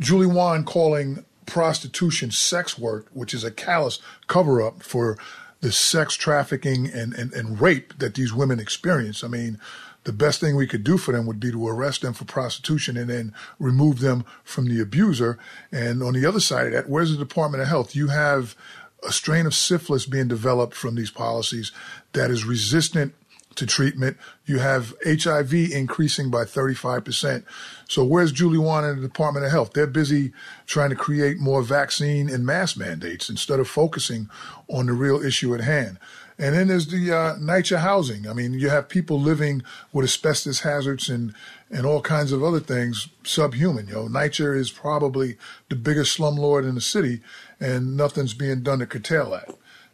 [0.00, 5.16] Julie Won calling prostitution sex work, which is a callous cover up for
[5.60, 9.24] the sex trafficking and, and, and rape that these women experience.
[9.24, 9.58] I mean,
[10.06, 12.96] the best thing we could do for them would be to arrest them for prostitution
[12.96, 15.36] and then remove them from the abuser.
[15.72, 17.96] And on the other side of that, where's the Department of Health?
[17.96, 18.54] You have
[19.06, 21.72] a strain of syphilis being developed from these policies
[22.12, 23.14] that is resistant
[23.56, 24.16] to treatment.
[24.44, 27.44] You have HIV increasing by 35%.
[27.88, 29.72] So where's Julie Won and the Department of Health?
[29.72, 30.32] They're busy
[30.66, 34.30] trying to create more vaccine and mask mandates instead of focusing
[34.68, 35.98] on the real issue at hand.
[36.38, 38.28] And then there's the uh, NYCHA housing.
[38.28, 41.34] I mean, you have people living with asbestos hazards and,
[41.70, 43.88] and all kinds of other things subhuman.
[43.88, 45.38] You know, NYCHA is probably
[45.70, 47.20] the biggest slumlord in the city,
[47.58, 49.48] and nothing's being done to curtail that.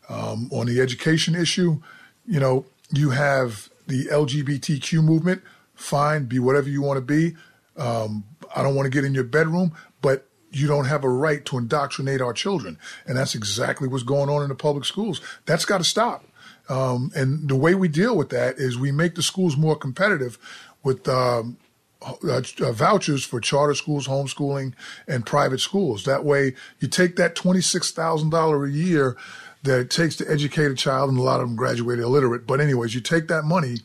[0.09, 1.81] Um, on the education issue,
[2.27, 5.43] you know, you have the LGBTQ movement.
[5.75, 7.37] Fine, be whatever you want to be.
[7.77, 8.25] Um,
[8.55, 11.57] I don't want to get in your bedroom, but you don't have a right to
[11.57, 12.79] indoctrinate our children.
[13.07, 15.21] And that's exactly what's going on in the public schools.
[15.47, 16.25] That's got to stop.
[16.73, 20.39] Um, and the way we deal with that is we make the schools more competitive
[20.83, 21.59] with um,
[22.01, 24.73] uh, uh, vouchers for charter schools, homeschooling,
[25.07, 26.05] and private schools.
[26.05, 29.19] That way, you take that $26,000 a year
[29.65, 32.47] that it takes to educate a child, and a lot of them graduate illiterate.
[32.47, 33.77] But anyways, you take that money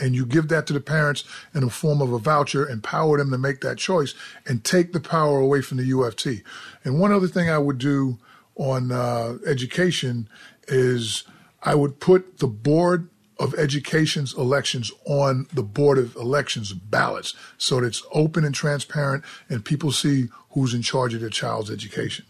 [0.00, 3.30] and you give that to the parents in the form of a voucher, empower them
[3.30, 4.14] to make that choice,
[4.46, 6.42] and take the power away from the UFT.
[6.84, 8.18] And one other thing I would do
[8.56, 10.28] on uh, education
[10.68, 11.24] is
[11.66, 17.80] I would put the board of education's elections on the board of elections ballots so
[17.80, 22.24] that it's open and transparent and people see who's in charge of their child's education.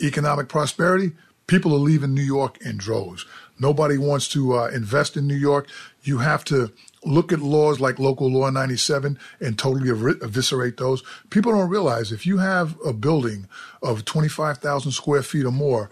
[0.00, 1.12] Economic prosperity,
[1.48, 3.26] people are leaving New York in droves.
[3.58, 5.68] Nobody wants to uh, invest in New York.
[6.04, 6.72] You have to
[7.04, 11.02] look at laws like Local Law 97 and totally ev- eviscerate those.
[11.30, 13.48] People don't realize if you have a building
[13.82, 15.90] of 25,000 square feet or more,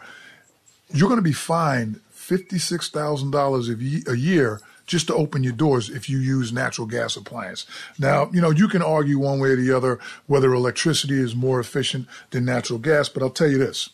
[0.94, 6.18] you're going to be fined $56,000 a year just to open your doors if you
[6.18, 7.66] use natural gas appliance.
[7.98, 11.60] Now, you know, you can argue one way or the other whether electricity is more
[11.60, 13.90] efficient than natural gas, but I'll tell you this.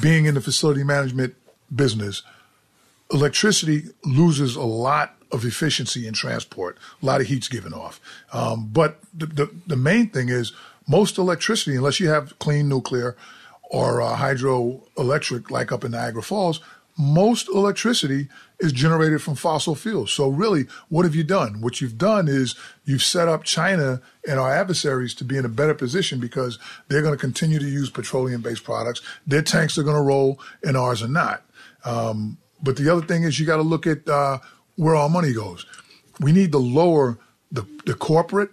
[0.00, 1.34] Being in the facility management
[1.74, 2.22] business,
[3.12, 6.78] electricity loses a lot of efficiency in transport.
[7.02, 8.00] A lot of heat's given off.
[8.32, 10.52] Um, but the, the, the main thing is
[10.88, 13.16] most electricity, unless you have clean nuclear
[13.70, 16.60] or uh, hydroelectric, like up in Niagara Falls,
[16.98, 20.10] most electricity is generated from fossil fuels.
[20.10, 21.60] So really, what have you done?
[21.60, 22.54] What you've done is
[22.86, 27.02] you've set up China and our adversaries to be in a better position because they're
[27.02, 29.02] going to continue to use petroleum-based products.
[29.26, 31.44] Their tanks are going to roll, and ours are not.
[31.84, 34.38] Um, but the other thing is you got to look at uh,
[34.76, 35.66] where our money goes.
[36.18, 37.18] We need to lower
[37.52, 38.50] the, the corporate,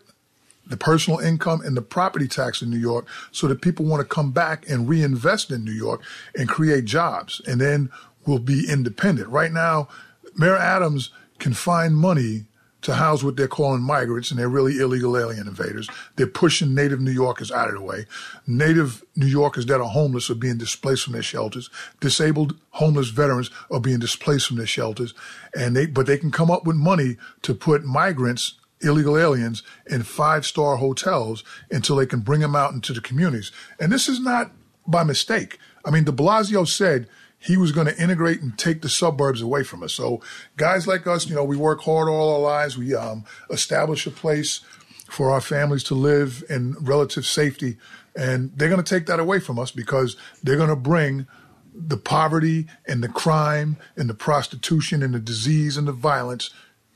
[0.73, 4.15] the personal income, and the property tax in New York so that people want to
[4.15, 6.01] come back and reinvest in New York
[6.35, 7.41] and create jobs.
[7.45, 7.91] And then
[8.25, 9.29] we'll be independent.
[9.29, 9.87] Right now,
[10.35, 12.45] Mayor Adams can find money
[12.81, 15.87] to house what they're calling migrants, and they're really illegal alien invaders.
[16.15, 18.07] They're pushing native New Yorkers out of the way.
[18.47, 21.69] Native New Yorkers that are homeless are being displaced from their shelters.
[21.99, 25.13] Disabled homeless veterans are being displaced from their shelters,
[25.55, 30.03] and they but they can come up with money to put migrants illegal aliens in
[30.03, 33.51] five star hotels until they can bring them out into the communities.
[33.79, 34.51] And this is not
[34.85, 35.57] by mistake.
[35.85, 37.07] I mean, de Blasio said
[37.39, 39.93] he was going to integrate and take the suburbs away from us.
[39.93, 40.21] So
[40.55, 42.77] guys like us, you know, we work hard all our lives.
[42.77, 44.61] We um, establish a place
[45.09, 47.77] for our families to live in relative safety,
[48.15, 51.27] and they're going to take that away from us because they're going to bring
[51.75, 56.49] the poverty and the crime and the prostitution and the disease and the violence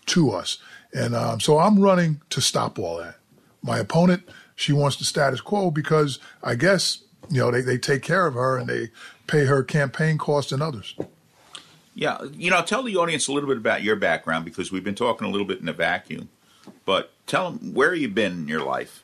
[0.05, 0.59] to us.
[0.93, 3.15] And um, so I'm running to stop all that.
[3.61, 4.23] My opponent,
[4.55, 8.35] she wants the status quo because I guess you know they, they take care of
[8.35, 8.89] her and they
[9.27, 10.95] pay her campaign costs and others.
[11.93, 14.95] Yeah, you know, tell the audience a little bit about your background because we've been
[14.95, 16.29] talking a little bit in a vacuum.
[16.85, 19.03] But tell them where you've been in your life.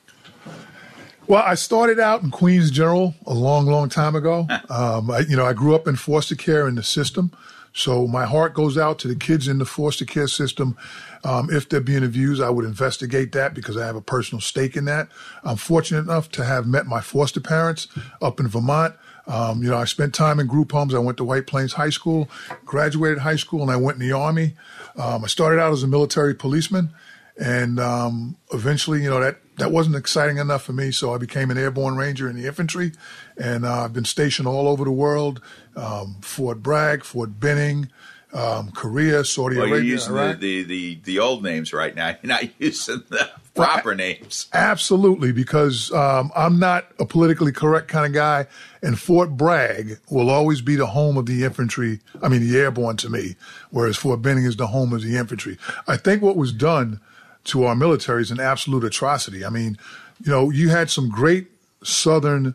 [1.26, 4.46] Well, I started out in Queens General a long, long time ago.
[4.68, 7.32] um, I, you know, I grew up in foster care in the system,
[7.74, 10.76] so my heart goes out to the kids in the foster care system.
[11.24, 14.76] Um, if they're being abused, I would investigate that because I have a personal stake
[14.76, 15.08] in that.
[15.42, 17.88] I'm fortunate enough to have met my foster parents
[18.22, 18.94] up in Vermont.
[19.26, 20.94] Um, you know, I spent time in group homes.
[20.94, 22.28] I went to White Plains High School,
[22.64, 24.54] graduated high school, and I went in the Army.
[24.96, 26.90] Um, I started out as a military policeman,
[27.36, 31.50] and um, eventually, you know, that, that wasn't exciting enough for me, so I became
[31.50, 32.92] an airborne ranger in the infantry,
[33.36, 35.40] and uh, I've been stationed all over the world
[35.76, 37.88] um, Fort Bragg, Fort Benning,
[38.32, 39.84] um, Korea, Saudi well, Arabia.
[39.84, 42.08] You're using the, the, the, the, old names right now.
[42.22, 44.48] You're not using the proper well, names.
[44.52, 48.46] Absolutely, because um, I'm not a politically correct kind of guy,
[48.82, 52.00] and Fort Bragg will always be the home of the infantry.
[52.22, 53.36] I mean, the airborne to me,
[53.70, 55.56] whereas Fort Benning is the home of the infantry.
[55.86, 57.00] I think what was done
[57.44, 59.44] to our military is an absolute atrocity.
[59.44, 59.78] I mean,
[60.22, 61.48] you know, you had some great
[61.82, 62.54] Southern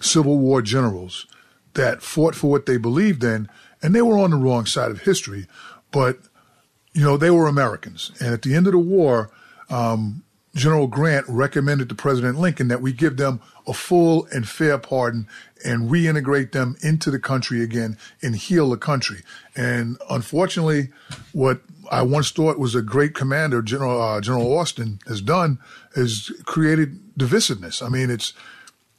[0.00, 1.26] Civil War generals
[1.74, 3.48] that fought for what they believed in
[3.82, 5.46] and they were on the wrong side of history,
[5.90, 6.18] but
[6.92, 8.12] you know they were Americans.
[8.20, 9.30] And at the end of the war,
[9.70, 14.78] um, General Grant recommended to President Lincoln that we give them a full and fair
[14.78, 15.28] pardon
[15.64, 19.22] and reintegrate them into the country again and heal the country.
[19.54, 20.88] And unfortunately,
[21.32, 25.58] what I once thought was a great commander, General uh, General Austin, has done
[25.94, 27.82] is created divisiveness.
[27.84, 28.32] I mean, it's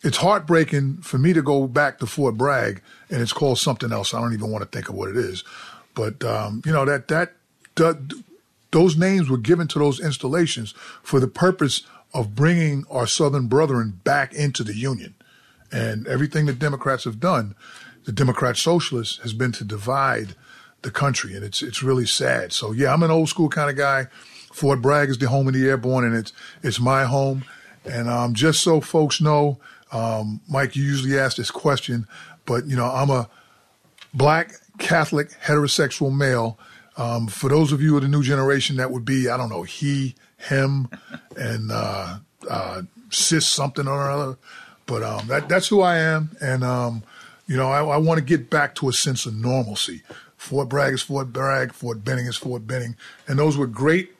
[0.02, 4.14] it's heartbreaking for me to go back to Fort Bragg and it's called something else.
[4.14, 5.44] I don't even want to think of what it is,
[5.94, 7.34] but um, you know that, that
[7.76, 7.98] that
[8.72, 14.00] those names were given to those installations for the purpose of bringing our Southern brethren
[14.04, 15.14] back into the Union,
[15.72, 17.56] and everything the Democrats have done,
[18.06, 20.36] the Democrat Socialists, has been to divide
[20.82, 22.54] the country, and it's it's really sad.
[22.54, 24.08] So yeah, I'm an old school kind of guy.
[24.52, 27.46] Fort Bragg is the home of the airborne, and it's it's my home.
[27.86, 29.58] And um, just so folks know,
[29.92, 32.08] um, Mike, you usually ask this question,
[32.46, 33.30] but you know, I'm a
[34.14, 36.58] black Catholic heterosexual male.
[36.98, 39.64] Um, for those of you of the new generation, that would be I don't know
[39.64, 40.90] he, him,
[41.38, 42.18] and uh,
[42.50, 44.38] uh, cis something or other.
[44.86, 47.04] But um, that, that's who I am, and um,
[47.48, 50.02] you know, I, I want to get back to a sense of normalcy.
[50.38, 52.96] Fort Bragg is Fort Bragg, Fort Benning is Fort Benning,
[53.28, 54.12] and those were great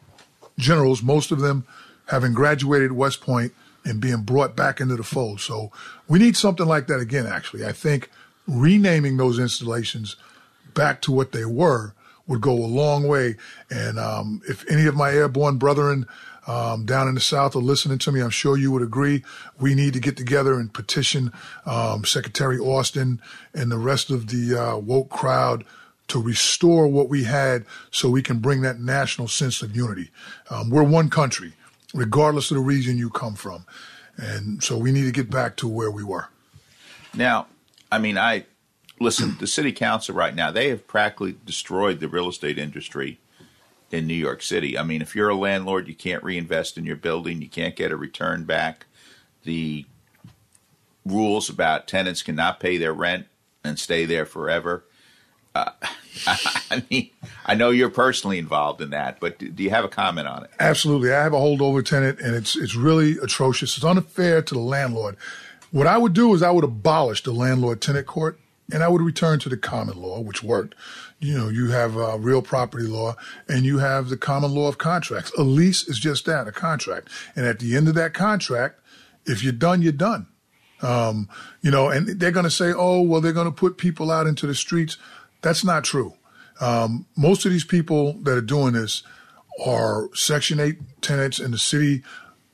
[0.58, 1.02] generals.
[1.02, 1.66] Most of them
[2.08, 3.54] having graduated West Point
[3.86, 5.40] and being brought back into the fold.
[5.40, 5.72] So
[6.08, 7.66] we need something like that again, actually.
[7.66, 8.10] I think
[8.48, 10.16] renaming those installations
[10.74, 11.94] back to what they were
[12.30, 13.36] would go a long way.
[13.70, 16.08] And um, if any of my airborne brethren
[16.48, 19.24] um, down in the South are listening to me, I'm sure you would agree.
[19.60, 21.34] We need to get together and petition
[21.66, 23.20] um, Secretary Austin
[23.54, 25.66] and the rest of the uh, woke crowd
[26.08, 30.12] to restore what we had so we can bring that national sense of unity.
[30.50, 31.54] Um, we're one country,
[31.94, 33.66] regardless of the region you come from.
[34.18, 36.28] And so we need to get back to where we were.
[37.14, 37.48] Now,
[37.92, 38.46] I mean, I
[39.00, 43.20] listen, the city council right now, they have practically destroyed the real estate industry
[43.92, 44.78] in New York City.
[44.78, 47.92] I mean, if you're a landlord, you can't reinvest in your building, you can't get
[47.92, 48.86] a return back.
[49.44, 49.86] The
[51.06, 53.28] rules about tenants cannot pay their rent
[53.64, 54.86] and stay there forever.
[55.56, 55.72] Uh,
[56.28, 57.10] I mean,
[57.46, 60.52] I know you're personally involved in that, but do you have a comment on it?
[60.60, 61.12] Absolutely.
[61.12, 63.76] I have a holdover tenant, and it's it's really atrocious.
[63.76, 65.18] It's unfair to the landlord.
[65.72, 68.40] What I would do is I would abolish the landlord tenant court,
[68.72, 70.76] and I would return to the common law, which worked.
[71.20, 73.16] You know, you have uh, real property law,
[73.48, 75.32] and you have the common law of contracts.
[75.38, 77.10] A lease is just that, a contract.
[77.36, 78.80] And at the end of that contract,
[79.26, 80.28] if you're done, you're done.
[80.82, 81.28] Um,
[81.62, 84.28] you know, and they're going to say, oh, well, they're going to put people out
[84.28, 84.98] into the streets.
[85.42, 86.14] That's not true.
[86.62, 89.04] Um, most of these people that are doing this
[89.66, 92.04] are Section 8 tenants, and the city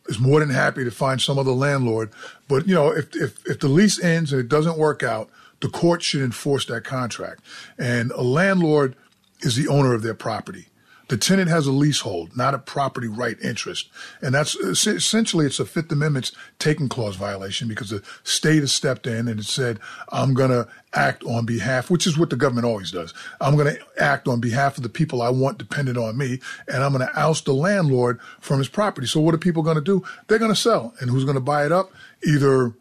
[0.08, 2.12] is more than happy to find some other landlord.
[2.48, 5.30] But, you know, if, if, if the lease ends and it doesn't work out,
[5.66, 7.42] the court should enforce that contract.
[7.76, 8.96] And a landlord
[9.40, 10.68] is the owner of their property.
[11.08, 13.90] The tenant has a leasehold, not a property right interest.
[14.22, 19.08] And that's essentially it's a Fifth Amendment's taking clause violation because the state has stepped
[19.08, 19.80] in and it said,
[20.12, 23.12] I'm going to act on behalf, which is what the government always does.
[23.42, 26.84] I'm going to act on behalf of the people I want dependent on me, and
[26.84, 29.08] I'm going to oust the landlord from his property.
[29.08, 30.04] So what are people going to do?
[30.28, 30.94] They're going to sell.
[31.00, 31.92] And who's going to buy it up?
[32.24, 32.76] Either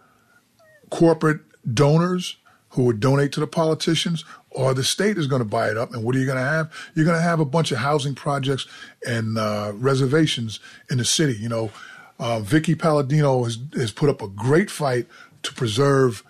[0.91, 1.41] corporate
[1.73, 2.37] donors
[2.75, 5.93] who would donate to the politicians or the state is going to buy it up.
[5.95, 6.73] And what are you going to have?
[6.95, 8.67] You're going to have a bunch of housing projects
[9.07, 10.59] and uh, reservations
[10.91, 11.35] in the city.
[11.35, 11.71] You know,
[12.19, 15.07] uh, Vickie Paladino has, has put up a great fight
[15.45, 16.25] to preserve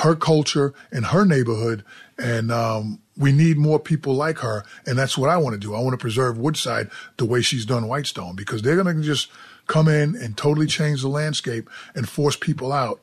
[0.00, 1.84] her culture and her neighborhood.
[2.18, 4.64] And um, we need more people like her.
[4.86, 5.74] And that's what I want to do.
[5.74, 9.28] I want to preserve Woodside the way she's done Whitestone because they're going to just
[9.66, 13.00] come in and totally change the landscape and force people out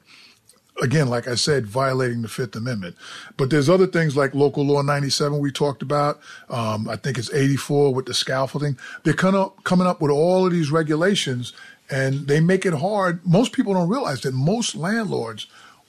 [0.81, 2.95] again, like I said, violating the Fifth Amendment.
[3.37, 6.19] But there's other things like Local Law 97 we talked about.
[6.49, 8.77] Um, I think it's 84 with the scaffolding.
[9.03, 11.53] They're kind of coming up with all of these regulations,
[11.89, 13.25] and they make it hard.
[13.25, 15.47] Most people don't realize that most landlords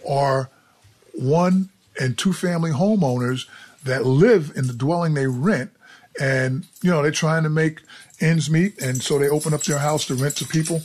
[0.09, 0.51] are
[1.13, 3.47] one and two family homeowners
[3.85, 5.71] that live in the dwelling they rent.
[6.21, 7.81] And, you know, they're trying to make
[8.21, 8.81] ends meet.
[8.81, 10.83] And so they open up their house to rent to people.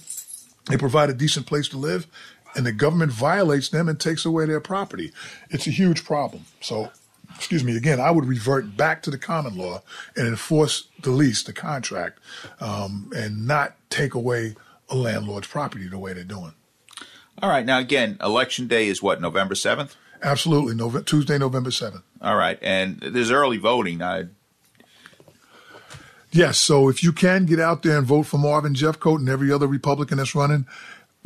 [0.67, 2.07] They provide a decent place to live
[2.55, 5.11] and the government violates them and takes away their property.
[5.49, 6.45] It's a huge problem.
[6.61, 6.91] So,
[7.35, 9.81] excuse me, again, I would revert back to the common law
[10.15, 12.19] and enforce the lease, the contract,
[12.59, 14.55] um, and not take away
[14.89, 16.53] a landlord's property the way they're doing.
[17.41, 17.65] All right.
[17.65, 19.95] Now, again, election day is what, November 7th?
[20.21, 20.75] Absolutely.
[20.75, 22.03] Nove- Tuesday, November 7th.
[22.21, 22.59] All right.
[22.61, 24.01] And there's early voting.
[24.01, 24.25] I,
[26.31, 29.51] Yes, so if you can get out there and vote for Marvin Jeffcoat and every
[29.51, 30.67] other Republican that's running,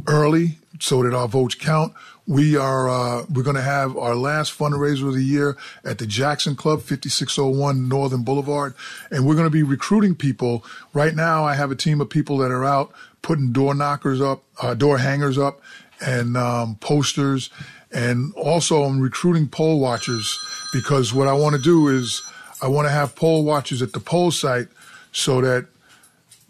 [0.08, 1.94] early so that our votes count.
[2.26, 6.08] We are uh, we're going to have our last fundraiser of the year at the
[6.08, 8.76] Jackson Club, 5601 Northern Boulevard,
[9.12, 10.64] and we're going to be recruiting people.
[10.94, 14.44] Right now, I have a team of people that are out putting door knockers up,
[14.62, 15.62] uh, door hangers up,
[16.00, 17.50] and um, posters,
[17.92, 20.38] and also I'm recruiting poll watchers
[20.72, 22.22] because what I want to do is
[22.62, 24.68] I want to have poll watchers at the poll site
[25.12, 25.68] so that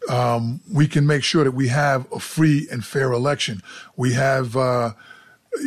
[0.10, 3.62] um, we can make sure that we have a free and fair election.
[3.96, 4.94] We have uh,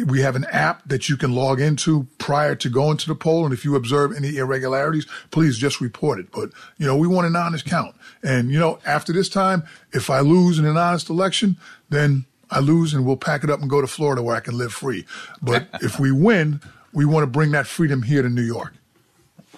[0.06, 3.44] we have an app that you can log into prior to going to the poll,
[3.44, 6.30] and if you observe any irregularities, please just report it.
[6.32, 10.10] But you know, we want an honest count, and you know, after this time, if
[10.10, 11.56] I lose in an honest election,
[11.88, 14.58] then I lose, and we'll pack it up and go to Florida where I can
[14.58, 15.06] live free.
[15.40, 16.60] But if we win,
[16.92, 18.74] we want to bring that freedom here to New York.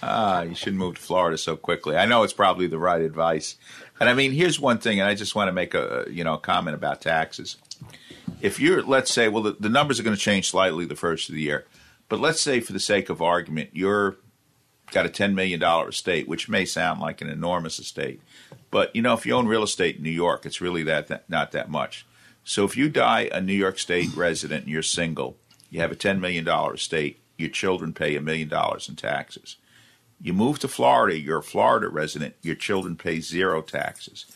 [0.03, 1.97] Ah, you shouldn't move to Florida so quickly.
[1.97, 3.57] I know it's probably the right advice.
[4.01, 6.35] And I mean, here's one thing, and I just want to make a you know
[6.35, 7.57] a comment about taxes.
[8.41, 11.29] If you're, let's say, well, the, the numbers are going to change slightly the first
[11.29, 11.67] of the year,
[12.09, 14.17] but let's say, for the sake of argument, you're
[14.93, 18.21] got a ten million dollar estate, which may sound like an enormous estate,
[18.71, 21.29] but you know, if you own real estate in New York, it's really that, that
[21.29, 22.07] not that much.
[22.45, 25.37] So if you die a New York State resident and you're single,
[25.71, 29.57] you have a ten million dollar estate, your children pay a million dollars in taxes.
[30.21, 34.27] You move to Florida, you're a Florida resident, your children pay zero taxes.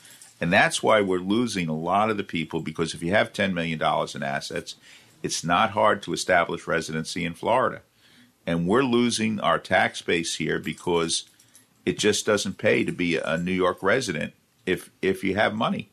[0.40, 3.52] And that's why we're losing a lot of the people because if you have $10
[3.52, 3.80] million
[4.14, 4.76] in assets,
[5.22, 7.82] it's not hard to establish residency in Florida.
[8.46, 11.24] and we're losing our tax base here because
[11.86, 14.32] it just doesn't pay to be a New York resident
[14.66, 15.90] if if you have money.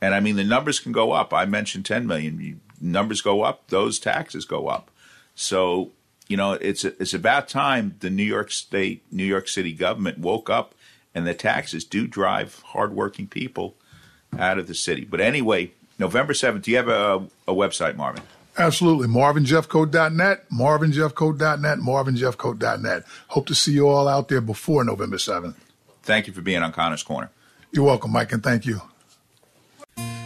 [0.00, 1.32] And I mean, the numbers can go up.
[1.32, 2.60] I mentioned 10 million.
[2.80, 4.90] Numbers go up, those taxes go up.
[5.34, 5.92] So,
[6.32, 10.48] you know, it's it's about time the New York State, New York City government woke
[10.48, 10.74] up,
[11.14, 13.74] and the taxes do drive hardworking people
[14.38, 15.04] out of the city.
[15.04, 16.62] But anyway, November 7th.
[16.62, 18.22] Do you have a, a website, Marvin?
[18.56, 19.08] Absolutely.
[19.08, 23.04] MarvinJeffCo.net, MarvinJeffCo.net, MarvinJeffCo.net.
[23.28, 25.56] Hope to see you all out there before November 7th.
[26.02, 27.28] Thank you for being on Connor's Corner.
[27.72, 28.80] You're welcome, Mike, and thank you.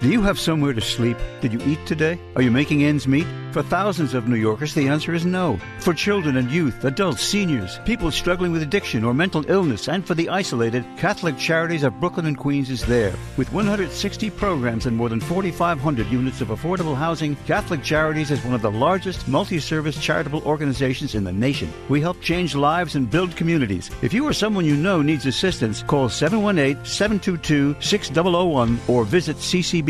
[0.00, 1.18] Do you have somewhere to sleep?
[1.42, 2.18] Did you eat today?
[2.34, 3.26] Are you making ends meet?
[3.52, 5.58] For thousands of New Yorkers, the answer is no.
[5.80, 10.14] For children and youth, adults, seniors, people struggling with addiction or mental illness, and for
[10.14, 13.12] the isolated, Catholic Charities of Brooklyn and Queens is there.
[13.36, 18.54] With 160 programs and more than 4,500 units of affordable housing, Catholic Charities is one
[18.54, 21.70] of the largest multi-service charitable organizations in the nation.
[21.90, 23.90] We help change lives and build communities.
[24.00, 29.89] If you or someone you know needs assistance, call 718-722-6001 or visit ccb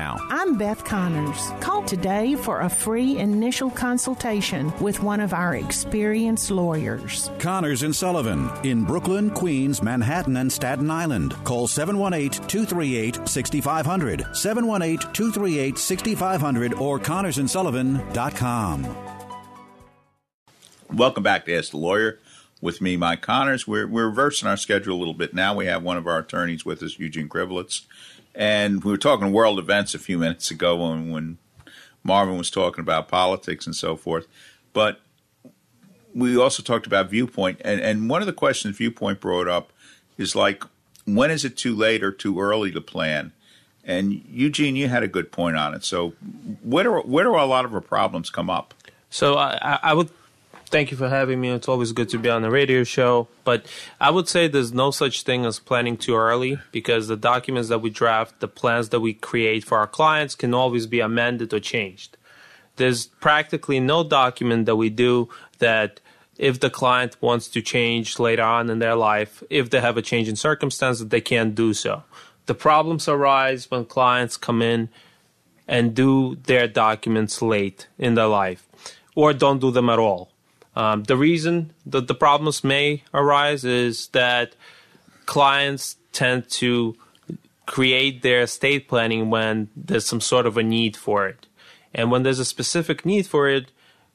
[0.01, 1.51] I'm Beth Connors.
[1.59, 7.29] Call today for a free initial consultation with one of our experienced lawyers.
[7.39, 11.35] Connors and Sullivan in Brooklyn, Queens, Manhattan, and Staten Island.
[11.43, 14.35] Call 718 238 6500.
[14.35, 18.97] 718 238 6500 or connorsandsullivan.com.
[20.93, 22.19] Welcome back to Ask the Lawyer
[22.61, 23.67] with me, Mike Connors.
[23.67, 25.55] We're, we're reversing our schedule a little bit now.
[25.55, 27.81] We have one of our attorneys with us, Eugene Krivlitz.
[28.33, 31.37] And we were talking world events a few minutes ago when, when
[32.03, 34.27] Marvin was talking about politics and so forth.
[34.73, 35.01] But
[36.13, 37.61] we also talked about viewpoint.
[37.63, 39.71] And, and one of the questions Viewpoint brought up
[40.17, 40.63] is like,
[41.05, 43.33] when is it too late or too early to plan?
[43.83, 45.83] And Eugene, you had a good point on it.
[45.83, 46.09] So,
[46.61, 48.75] where do, where do a lot of our problems come up?
[49.09, 50.09] So, I, I would
[50.71, 51.49] thank you for having me.
[51.49, 53.27] It's always good to be on the radio show.
[53.43, 53.65] But
[53.99, 57.79] I would say there's no such thing as planning too early because the documents that
[57.79, 61.59] we draft, the plans that we create for our clients can always be amended or
[61.59, 62.17] changed.
[62.77, 65.99] There's practically no document that we do that
[66.37, 70.01] if the client wants to change later on in their life, if they have a
[70.01, 72.03] change in circumstances, that they can't do so.
[72.45, 74.89] The problems arise when clients come in
[75.67, 78.67] and do their documents late in their life
[79.13, 80.30] or don't do them at all.
[80.75, 84.55] Um, the reason that the problems may arise is that
[85.25, 86.95] clients tend to
[87.65, 91.47] create their estate planning when there's some sort of a need for it.
[91.93, 93.71] And when there's a specific need for it,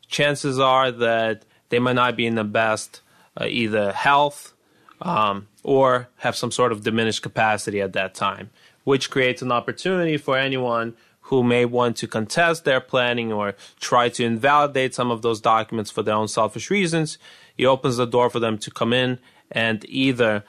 [0.09, 3.01] chances are that they might not be in the best
[3.39, 4.55] uh, either health
[5.03, 8.51] um, or have some sort of diminished capacity at that time,
[8.85, 10.95] which creates an opportunity for anyone
[11.27, 15.91] who may want to contest their planning or try to invalidate some of those documents
[15.91, 17.19] for their own selfish reasons.
[17.59, 19.19] It opens the door for them to come in
[19.51, 20.45] and either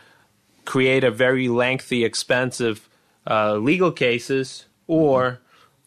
[0.66, 2.88] create a very lengthy, expensive
[3.26, 5.40] uh, legal cases or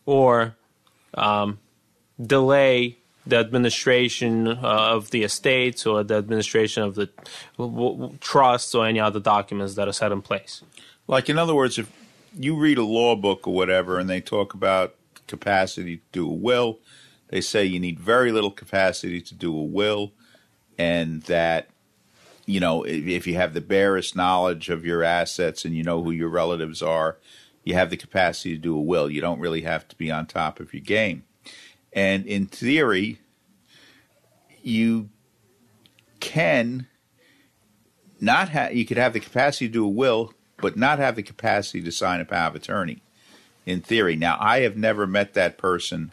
[0.06, 0.56] or
[1.14, 1.58] um,
[2.20, 4.56] delay the administration uh,
[4.96, 7.08] of the estates or the administration of the
[7.56, 10.62] w- w- trusts or any other documents that are set in place.
[11.06, 11.88] Like, in other words, if
[12.38, 14.94] you read a law book or whatever and they talk about
[15.26, 16.78] capacity to do a will,
[17.28, 20.12] they say you need very little capacity to do a will,
[20.78, 21.68] and that
[22.46, 26.02] you know if, if you have the barest knowledge of your assets and you know
[26.02, 27.18] who your relatives are,
[27.64, 29.10] you have the capacity to do a will.
[29.10, 31.24] You don't really have to be on top of your game.
[31.92, 33.20] And in theory,
[34.62, 35.08] you
[36.18, 36.86] can
[38.20, 41.22] not have you could have the capacity to do a will, but not have the
[41.22, 43.02] capacity to sign a power of attorney.
[43.66, 46.12] In theory, now I have never met that person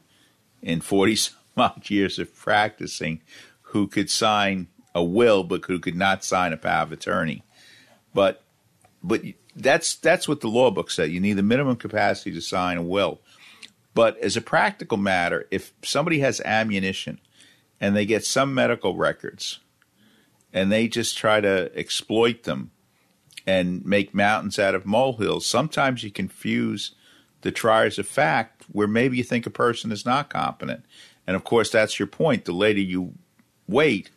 [0.62, 3.22] in forty some odd years of practicing
[3.62, 7.44] who could sign a will, but who could not sign a power of attorney.
[8.14, 8.44] But
[9.04, 9.22] but
[9.56, 11.12] that's that's what the law book said.
[11.12, 13.20] You need the minimum capacity to sign a will.
[13.94, 17.20] But as a practical matter, if somebody has ammunition
[17.82, 19.60] and they get some medical records
[20.54, 22.72] and they just try to exploit them
[23.48, 26.92] and make mountains out of molehills, sometimes you confuse
[27.42, 30.84] the triers of fact where maybe you think a person is not competent.
[31.26, 32.46] And of course, that's your point.
[32.46, 33.14] The later you
[33.68, 34.12] wait,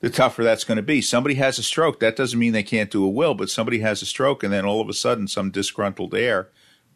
[0.00, 1.02] the tougher that's going to be.
[1.02, 2.00] Somebody has a stroke.
[2.00, 4.64] That doesn't mean they can't do a will, but somebody has a stroke, and then
[4.64, 6.48] all of a sudden, some disgruntled heir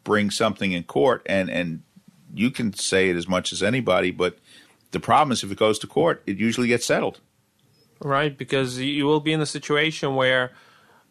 [0.04, 1.82] brings something in court, and and
[2.34, 4.38] you can say it as much as anybody, but
[4.90, 7.20] the problem is if it goes to court, it usually gets settled.
[8.00, 10.52] Right, because you will be in a situation where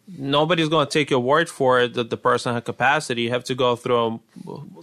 [0.08, 3.24] nobody's going to take your word for it that the person had capacity.
[3.24, 4.20] You have to go through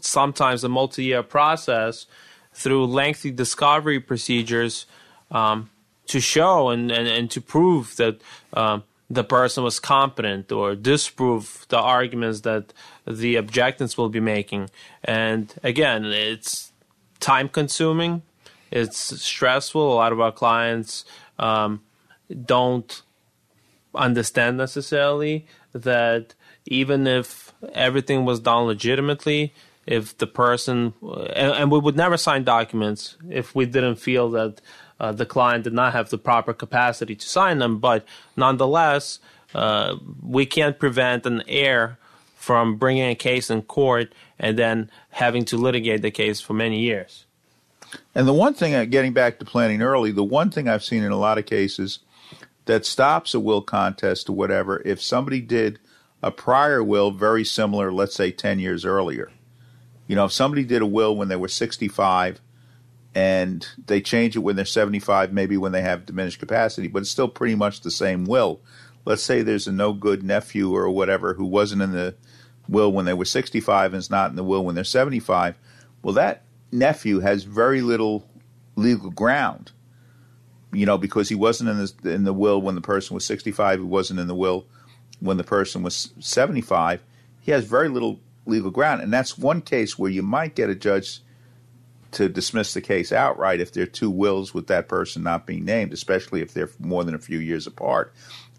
[0.00, 2.06] sometimes a multi-year process
[2.52, 4.86] through lengthy discovery procedures
[5.30, 5.70] um,
[6.06, 8.20] to show and, and, and to prove that
[8.54, 12.72] um, the person was competent or disprove the arguments that
[13.06, 14.70] the objectants will be making.
[15.04, 16.72] And again, it's
[17.18, 18.22] time consuming,
[18.70, 19.92] it's stressful.
[19.92, 21.04] A lot of our clients
[21.38, 21.82] um,
[22.44, 23.02] don't
[23.95, 26.34] understand necessarily that
[26.66, 29.55] even if everything was done legitimately,
[29.86, 34.61] if the person and, and we would never sign documents if we didn't feel that
[35.01, 37.78] uh, the client did not have the proper capacity to sign them.
[37.78, 38.05] But
[38.36, 39.18] nonetheless,
[39.55, 41.99] uh, we can't prevent an heir
[42.36, 46.80] from bringing a case in court and then having to litigate the case for many
[46.80, 47.24] years.
[48.14, 51.03] And the one thing, uh, getting back to planning early, the one thing I've seen
[51.03, 51.99] in a lot of cases
[52.66, 55.78] that stops a will contest or whatever, if somebody did
[56.22, 59.30] a prior will very similar, let's say 10 years earlier.
[60.06, 62.40] You know, if somebody did a will when they were 65
[63.14, 67.11] and they change it when they're 75, maybe when they have diminished capacity, but it's
[67.11, 68.61] still pretty much the same will.
[69.04, 72.14] Let's say there's a no good nephew or whatever who wasn't in the
[72.68, 75.58] will when they were 65 and is not in the will when they're 75.
[76.02, 78.28] Well, that nephew has very little
[78.76, 79.72] legal ground,
[80.72, 83.80] you know, because he wasn't in the in the will when the person was 65.
[83.80, 84.66] He wasn't in the will
[85.20, 87.02] when the person was 75.
[87.40, 90.74] He has very little legal ground, and that's one case where you might get a
[90.74, 91.20] judge
[92.12, 95.64] to dismiss the case outright if there are two wills with that person not being
[95.64, 98.12] named, especially if they're more than a few years apart.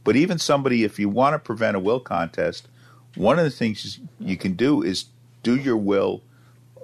[0.03, 2.67] But even somebody, if you want to prevent a will contest,
[3.15, 5.05] one of the things you can do is
[5.43, 6.23] do your will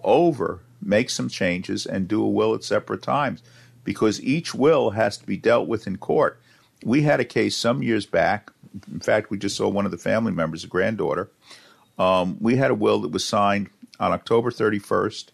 [0.04, 3.42] over, make some changes, and do a will at separate times
[3.88, 6.42] because each will has to be dealt with in court.
[6.84, 8.52] We had a case some years back.
[8.92, 11.32] In fact, we just saw one of the family members, a granddaughter.
[11.98, 15.30] Um, we had a will that was signed on October 31st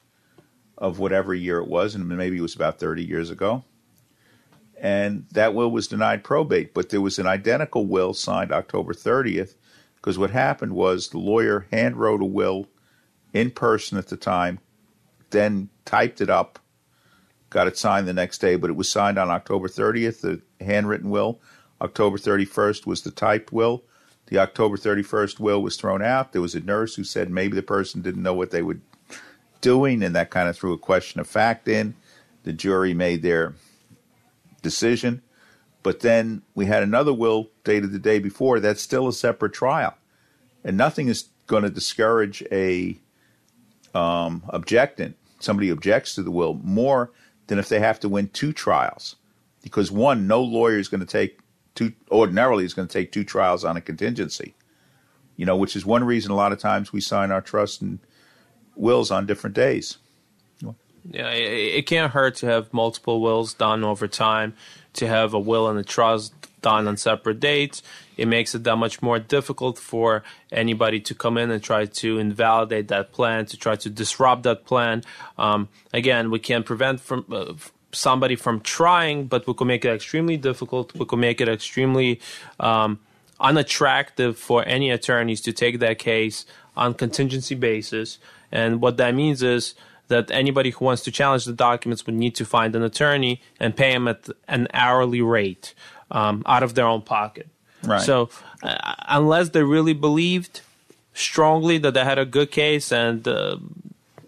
[0.77, 3.63] of whatever year it was, and maybe it was about 30 years ago.
[4.79, 9.55] And that will was denied probate, but there was an identical will signed October 30th
[9.95, 12.67] because what happened was the lawyer hand wrote a will
[13.33, 14.59] in person at the time,
[15.31, 16.59] then typed it up,
[17.53, 21.09] got it signed the next day, but it was signed on October 30th, the handwritten
[21.09, 21.39] will.
[21.79, 23.83] October 31st was the typed will.
[24.27, 26.31] The October 31st will was thrown out.
[26.31, 28.79] There was a nurse who said maybe the person didn't know what they were
[29.61, 31.95] doing, and that kind of threw a question of fact in.
[32.43, 33.53] The jury made their
[34.61, 35.21] decision.
[35.83, 38.59] But then we had another will dated the day before.
[38.59, 39.95] That's still a separate trial,
[40.63, 42.97] and nothing is going to discourage a
[43.93, 45.15] um, objectant.
[45.39, 47.11] Somebody objects to the will more
[47.47, 49.15] than if they have to win two trials,
[49.61, 51.39] because one, no lawyer is going to take
[51.75, 51.93] two.
[52.11, 54.55] Ordinarily, is going to take two trials on a contingency.
[55.35, 57.99] You know, which is one reason a lot of times we sign our trust and
[58.75, 59.97] wills on different days.
[61.09, 64.53] Yeah, it, it can't hurt to have multiple wills done over time,
[64.93, 67.83] to have a will and a trust done on separate dates.
[68.17, 72.17] It makes it that much more difficult for anybody to come in and try to
[72.17, 75.03] invalidate that plan, to try to disrupt that plan.
[75.37, 77.53] Um, again, we can't prevent from uh,
[77.91, 80.93] somebody from trying, but we could make it extremely difficult.
[80.95, 82.19] We could make it extremely
[82.59, 82.99] um,
[83.39, 88.19] unattractive for any attorneys to take that case on contingency basis.
[88.51, 89.75] And what that means is
[90.13, 93.75] that anybody who wants to challenge the documents would need to find an attorney and
[93.75, 95.73] pay him at an hourly rate
[96.11, 97.47] um, out of their own pocket.
[97.83, 97.99] Right.
[97.99, 98.29] So,
[98.61, 100.61] uh, unless they really believed
[101.15, 103.57] strongly that they had a good case and uh,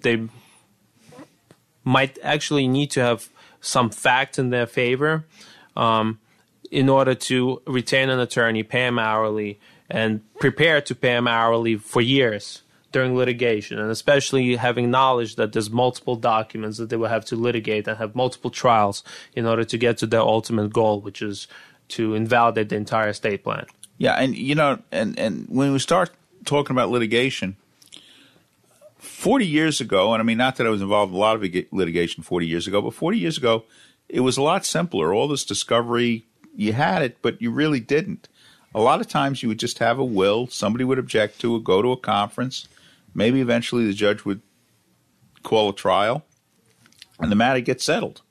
[0.02, 0.28] they
[1.84, 3.30] might actually need to have
[3.62, 5.24] some facts in their favor,
[5.78, 6.20] um,
[6.72, 11.76] in order to retain an attorney, pay him hourly, and prepare to pay him hourly
[11.76, 12.64] for years
[12.96, 17.36] during litigation, and especially having knowledge that there's multiple documents that they will have to
[17.36, 19.04] litigate and have multiple trials
[19.36, 21.50] in order to get to their ultimate goal, which is
[21.90, 23.66] to invalidate the entire estate plan.
[23.98, 26.12] Yeah, and you know, and and when we start
[26.46, 27.58] talking about litigation,
[28.98, 31.66] forty years ago, and I mean, not that I was involved in a lot of
[31.74, 33.66] litigation forty years ago, but forty years ago,
[34.08, 35.14] it was a lot simpler.
[35.14, 36.24] All this discovery,
[36.56, 38.30] you had it, but you really didn't.
[38.74, 40.48] A lot of times, you would just have a will.
[40.48, 42.70] Somebody would object to it, go to a conference.
[43.16, 44.42] Maybe eventually the judge would
[45.42, 46.26] call a trial,
[47.20, 48.22] and the matter gets settled.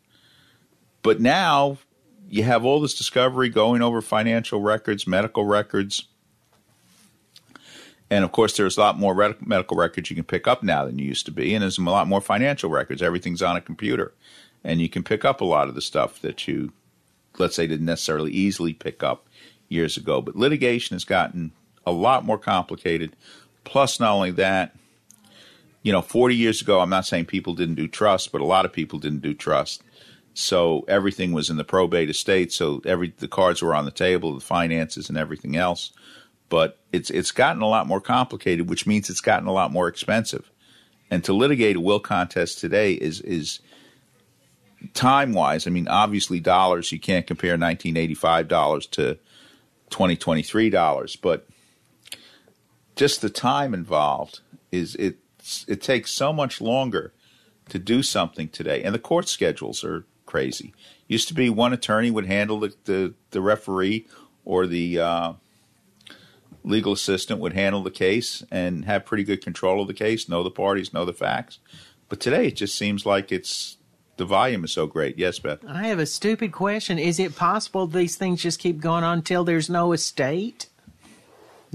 [1.03, 1.78] But now
[2.28, 6.07] you have all this discovery going over financial records, medical records.
[8.11, 10.99] And of course, there's a lot more medical records you can pick up now than
[10.99, 11.55] you used to be.
[11.55, 13.03] And there's a lot more financial records.
[13.03, 14.14] Everything's on a computer.
[14.62, 16.72] And you can pick up a lot of the stuff that you,
[17.39, 19.26] let's say, didn't necessarily easily pick up
[19.68, 20.20] years ago.
[20.20, 21.53] But litigation has gotten
[21.87, 23.14] a lot more complicated.
[23.65, 24.77] Plus, not only that,
[25.83, 28.65] you know, 40 years ago, I'm not saying people didn't do trust, but a lot
[28.65, 29.83] of people didn't do trust.
[30.35, 32.53] So everything was in the probate estate.
[32.53, 35.93] So every the cards were on the table, the finances and everything else.
[36.49, 39.89] But it's it's gotten a lot more complicated, which means it's gotten a lot more
[39.89, 40.51] expensive.
[41.11, 43.61] And to litigate a will contest today is is
[44.93, 45.67] time wise.
[45.67, 49.15] I mean, obviously dollars you can't compare 1985 dollars to
[49.91, 51.47] 2023 dollars, but
[52.97, 54.40] just the time involved
[54.70, 55.18] is it
[55.68, 57.12] it takes so much longer
[57.68, 60.74] to do something today, and the court schedules are crazy.
[61.07, 64.07] Used to be one attorney would handle the, the, the referee
[64.45, 65.32] or the uh,
[66.62, 70.42] legal assistant would handle the case and have pretty good control of the case, know
[70.42, 71.59] the parties, know the facts.
[72.09, 73.76] But today it just seems like it's
[74.16, 75.18] the volume is so great.
[75.18, 75.59] Yes, Beth.
[75.66, 76.99] I have a stupid question.
[76.99, 80.68] Is it possible these things just keep going on until there's no estate?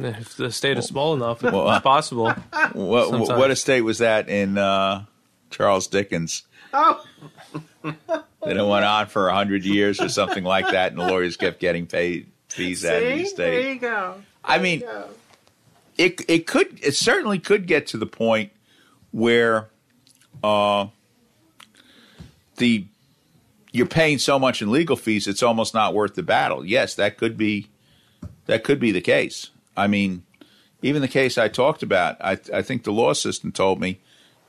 [0.06, 2.32] If the estate is small enough, well, it's possible.
[2.74, 5.06] What, what estate was that in uh,
[5.50, 6.44] Charles Dickens?
[6.74, 7.04] Oh.
[7.84, 11.36] Then it went on for a hundred years or something like that, and the lawyers
[11.38, 13.36] kept getting paid fees out of the estate.
[13.38, 14.16] There you go.
[14.44, 14.84] I mean,
[15.98, 18.52] it it could it certainly could get to the point
[19.12, 19.70] where
[20.44, 20.88] uh,
[22.58, 22.86] the
[23.72, 26.66] you're paying so much in legal fees it's almost not worth the battle.
[26.66, 27.68] Yes, that could be
[28.46, 29.50] that could be the case.
[29.80, 30.24] I mean,
[30.82, 34.00] even the case I talked about, I, I think the law assistant told me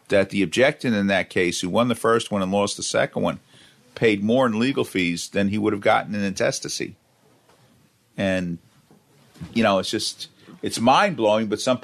[0.09, 3.22] that the objectant in that case, who won the first one and lost the second
[3.22, 3.41] one,
[3.95, 6.97] paid more in legal fees than he would have gotten in intestacy.
[8.16, 8.59] And
[9.55, 10.28] you know, it's just
[10.62, 11.47] it's mind blowing.
[11.47, 11.81] But some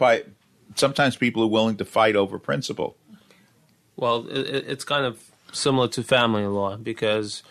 [0.75, 2.97] sometimes people are willing to fight over principle.
[3.97, 5.23] Well, it, it's kind of
[5.53, 7.43] similar to family law because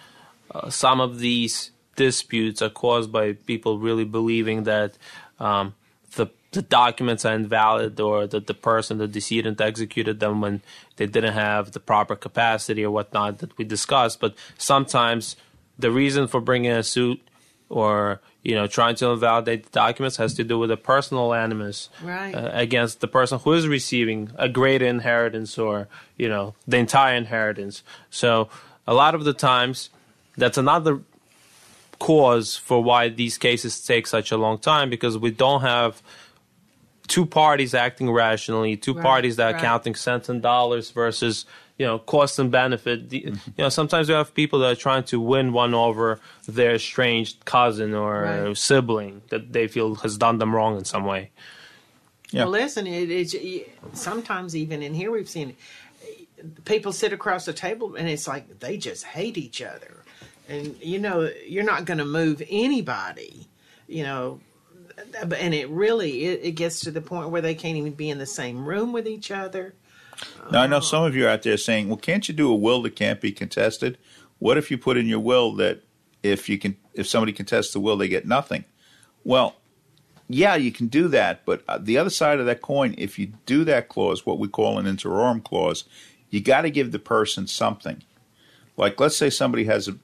[0.53, 4.97] uh, some of these disputes are caused by people really believing that
[5.39, 5.73] um,
[6.55, 10.61] the documents are invalid or that the person, the decedent, executed them when
[10.95, 14.19] they didn't have the proper capacity or whatnot that we discussed.
[14.19, 15.35] But sometimes
[15.77, 17.21] the reason for bringing a suit
[17.67, 21.89] or you know trying to invalidate the documents has to do with a personal animus
[22.01, 22.33] right.
[22.33, 27.15] uh, against the person who is receiving a great inheritance or you know the entire
[27.15, 27.83] inheritance.
[28.09, 28.49] So
[28.87, 29.89] a lot of the times
[30.37, 31.01] that's another
[31.99, 36.01] cause for why these cases take such a long time because we don't have
[37.07, 39.55] two parties acting rationally, two right, parties that right.
[39.55, 41.45] are counting cents and dollars versus
[41.77, 43.09] you know cost and benefit.
[43.09, 43.51] The, mm-hmm.
[43.57, 47.45] You know, sometimes you have people that are trying to win one over their estranged
[47.45, 48.57] cousin or right.
[48.57, 51.31] sibling that they feel has done them wrong in some way.
[52.31, 52.43] Yeah.
[52.43, 53.37] Well, listen, it is
[53.93, 55.55] sometimes even in here we've seen
[56.65, 60.03] people sit across the table and it's like they just hate each other,
[60.49, 63.47] and you know you're not going to move anybody.
[63.87, 64.39] You know,
[64.97, 68.17] and it really it, it, gets to the point where they can't even be in
[68.17, 69.73] the same room with each other.
[70.51, 72.81] Now I know some of you out there saying, "Well, can't you do a will
[72.83, 73.97] that can't be contested?
[74.39, 75.81] What if you put in your will that
[76.23, 78.65] if you can, if somebody contests the will, they get nothing?"
[79.23, 79.55] Well,
[80.27, 83.33] yeah, you can do that, but uh, the other side of that coin, if you
[83.45, 85.83] do that clause, what we call an in terrorem clause,
[86.29, 88.03] you got to give the person something.
[88.77, 89.97] Like, let's say somebody has a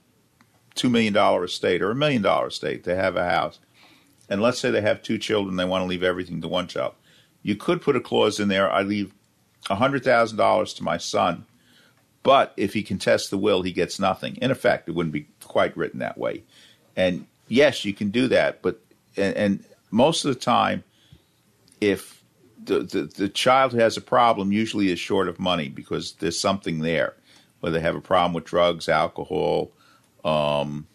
[0.75, 3.59] two million dollar estate or a million dollar estate; they have a house
[4.31, 6.93] and let's say they have two children, they want to leave everything to one child.
[7.43, 9.13] You could put a clause in there I leave
[9.65, 11.45] $100,000 to my son,
[12.23, 14.37] but if he contests the will, he gets nothing.
[14.37, 16.43] In effect, it wouldn't be quite written that way.
[16.95, 18.79] And yes, you can do that, but
[19.17, 20.85] and, and most of the time,
[21.81, 22.23] if
[22.63, 26.39] the, the, the child who has a problem usually is short of money because there's
[26.39, 27.15] something there,
[27.59, 29.71] whether they have a problem with drugs, alcohol,
[30.23, 30.87] um,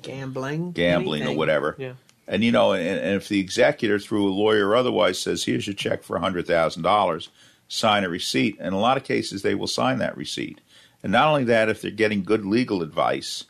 [0.00, 0.70] Gambling.
[0.70, 1.36] gambling anything.
[1.36, 1.74] or whatever.
[1.76, 1.94] Yeah.
[2.28, 5.66] And you know, and, and if the executor through a lawyer or otherwise says, "Here's
[5.66, 7.30] your check for hundred thousand dollars,"
[7.68, 8.58] sign a receipt.
[8.60, 10.60] In a lot of cases, they will sign that receipt.
[11.02, 13.44] And not only that, if they're getting good legal advice,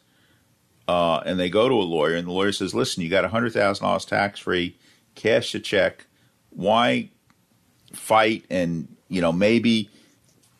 [0.86, 3.52] uh, and they go to a lawyer, and the lawyer says, "Listen, you got hundred
[3.52, 4.76] thousand dollars tax free,
[5.16, 6.06] cash the check.
[6.50, 7.10] Why
[7.92, 8.44] fight?
[8.48, 9.90] And you know, maybe."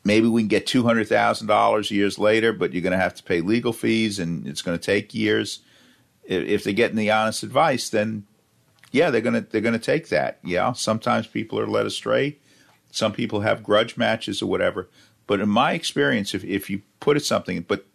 [0.05, 3.17] Maybe we can get two hundred thousand dollars years later, but you're going to have
[3.17, 5.61] to pay legal fees, and it's going to take years
[6.29, 8.27] if, they're getting the honest advice, then
[8.93, 10.39] yeah, they're gonna they're gonna take that.
[10.45, 12.39] Yeah, sometimes people are led astray.
[12.91, 14.89] Some people have grudge matches or whatever.
[15.27, 17.87] But in my experience, if if you put it something, but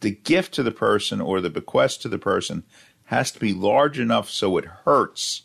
[0.00, 2.64] the gift to the person or the bequest to the person
[3.06, 5.42] has to be large enough so it hurts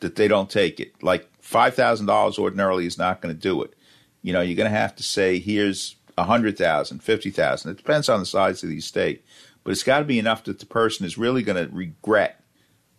[0.00, 1.02] that they don't take it.
[1.02, 3.74] Like five thousand dollars ordinarily is not going to do it.
[4.22, 7.72] You know, you're going to have to say, here's a hundred thousand, fifty thousand.
[7.72, 9.24] It depends on the size of the estate,
[9.64, 12.44] but it's got to be enough that the person is really going to regret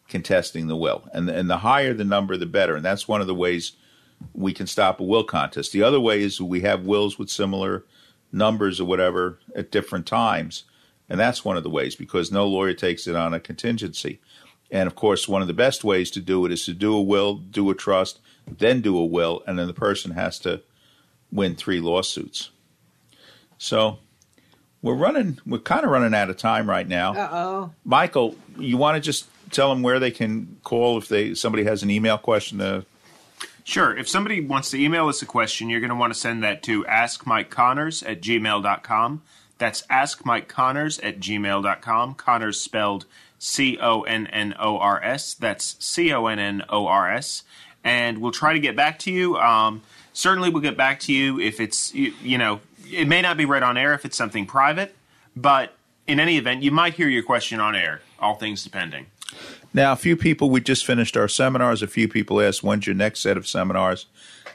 [0.07, 1.07] contesting the will.
[1.13, 2.75] And and the higher the number, the better.
[2.75, 3.73] And that's one of the ways
[4.33, 5.71] we can stop a will contest.
[5.71, 7.85] The other way is we have wills with similar
[8.31, 10.63] numbers or whatever at different times.
[11.07, 14.19] And that's one of the ways because no lawyer takes it on a contingency.
[14.71, 17.01] And of course, one of the best ways to do it is to do a
[17.01, 20.63] will, do a trust, then do a will, and then the person has to
[21.31, 22.49] win three lawsuits.
[23.57, 23.99] So
[24.85, 27.13] we're running, we're kind of running out of time right now.
[27.13, 27.71] Uh oh.
[27.83, 31.83] Michael, you want to just tell them where they can call if they somebody has
[31.83, 32.85] an email question to
[33.67, 33.97] Sure.
[33.97, 36.61] If somebody wants to email us a question, you're going to want to send that
[36.63, 39.23] to askmikeconnors at gmail.com.
[39.57, 42.13] That's askmikeconnors at gmail.com.
[42.13, 43.05] Connors spelled
[43.39, 45.33] C O N N O R S.
[45.33, 47.41] That's C O N N O R S.
[47.83, 49.35] And we'll try to get back to you.
[49.37, 49.81] Um,
[50.13, 52.59] certainly, we'll get back to you if it's, you, you know,
[52.91, 54.95] it may not be read on air if it's something private,
[55.35, 55.73] but
[56.07, 59.07] in any event, you might hear your question on air, all things depending.
[59.73, 61.81] Now, a few people, we just finished our seminars.
[61.81, 64.05] A few people asked, when's your next set of seminars?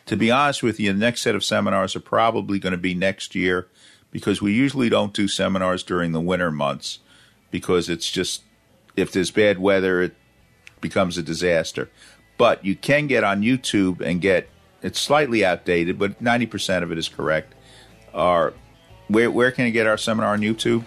[0.07, 2.95] To be honest with you, the next set of seminars are probably going to be
[2.95, 3.69] next year
[4.11, 7.01] because we usually don't do seminars during the winter months
[7.51, 8.43] because it's just,
[8.97, 10.15] if there's bad weather, it
[10.81, 11.91] becomes a disaster.
[12.39, 14.49] But you can get on YouTube and get,
[14.83, 17.55] it's slightly outdated, but 90% of it is correct.
[18.15, 18.53] Our,
[19.09, 20.87] where, where can you get our seminar on YouTube?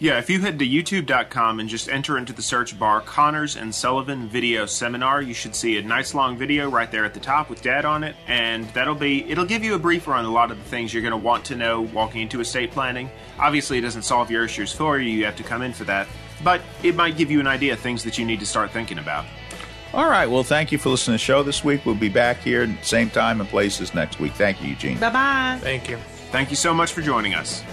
[0.00, 3.74] Yeah, if you head to youtube.com and just enter into the search bar Connors and
[3.74, 7.50] Sullivan Video Seminar, you should see a nice long video right there at the top
[7.50, 10.52] with dad on it, and that'll be it'll give you a briefer on a lot
[10.52, 13.10] of the things you're going to want to know walking into estate planning.
[13.40, 16.06] Obviously, it doesn't solve your issues for you, you have to come in for that,
[16.44, 19.00] but it might give you an idea of things that you need to start thinking
[19.00, 19.24] about.
[19.92, 20.26] All right.
[20.26, 21.84] Well, thank you for listening to the show this week.
[21.84, 24.32] We'll be back here same time and places next week.
[24.34, 25.00] Thank you, Eugene.
[25.00, 25.58] Bye bye.
[25.60, 25.98] Thank you.
[26.30, 27.64] Thank you so much for joining us.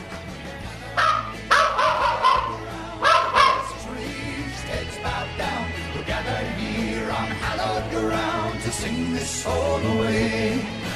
[8.75, 10.74] Sing this away.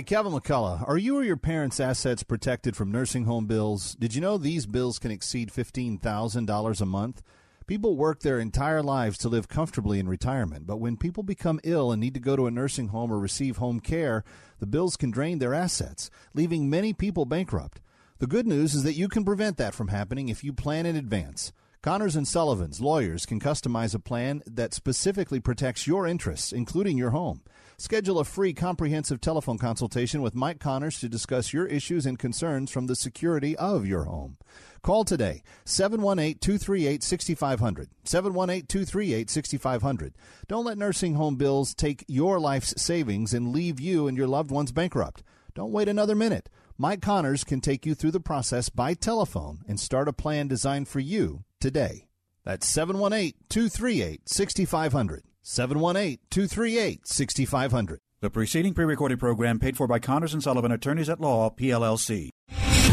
[0.00, 0.88] Hi, Kevin McCullough.
[0.88, 3.94] Are you or your parents' assets protected from nursing home bills?
[3.96, 7.22] Did you know these bills can exceed $15,000 a month?
[7.66, 11.92] People work their entire lives to live comfortably in retirement, but when people become ill
[11.92, 14.24] and need to go to a nursing home or receive home care,
[14.58, 17.82] the bills can drain their assets, leaving many people bankrupt.
[18.20, 20.96] The good news is that you can prevent that from happening if you plan in
[20.96, 21.52] advance.
[21.82, 27.08] Connors and Sullivan's lawyers can customize a plan that specifically protects your interests, including your
[27.08, 27.40] home.
[27.78, 32.70] Schedule a free comprehensive telephone consultation with Mike Connors to discuss your issues and concerns
[32.70, 34.36] from the security of your home.
[34.82, 37.88] Call today 718 238 6500.
[38.04, 40.14] 718 238 6500.
[40.48, 44.50] Don't let nursing home bills take your life's savings and leave you and your loved
[44.50, 45.22] ones bankrupt.
[45.54, 46.50] Don't wait another minute.
[46.76, 50.86] Mike Connors can take you through the process by telephone and start a plan designed
[50.86, 52.08] for you today.
[52.44, 55.22] That's 718 238 6500.
[55.42, 58.00] 718 238 6500.
[58.20, 62.30] The preceding pre-recorded program paid for by Connors and Sullivan Attorneys at Law, PLLC.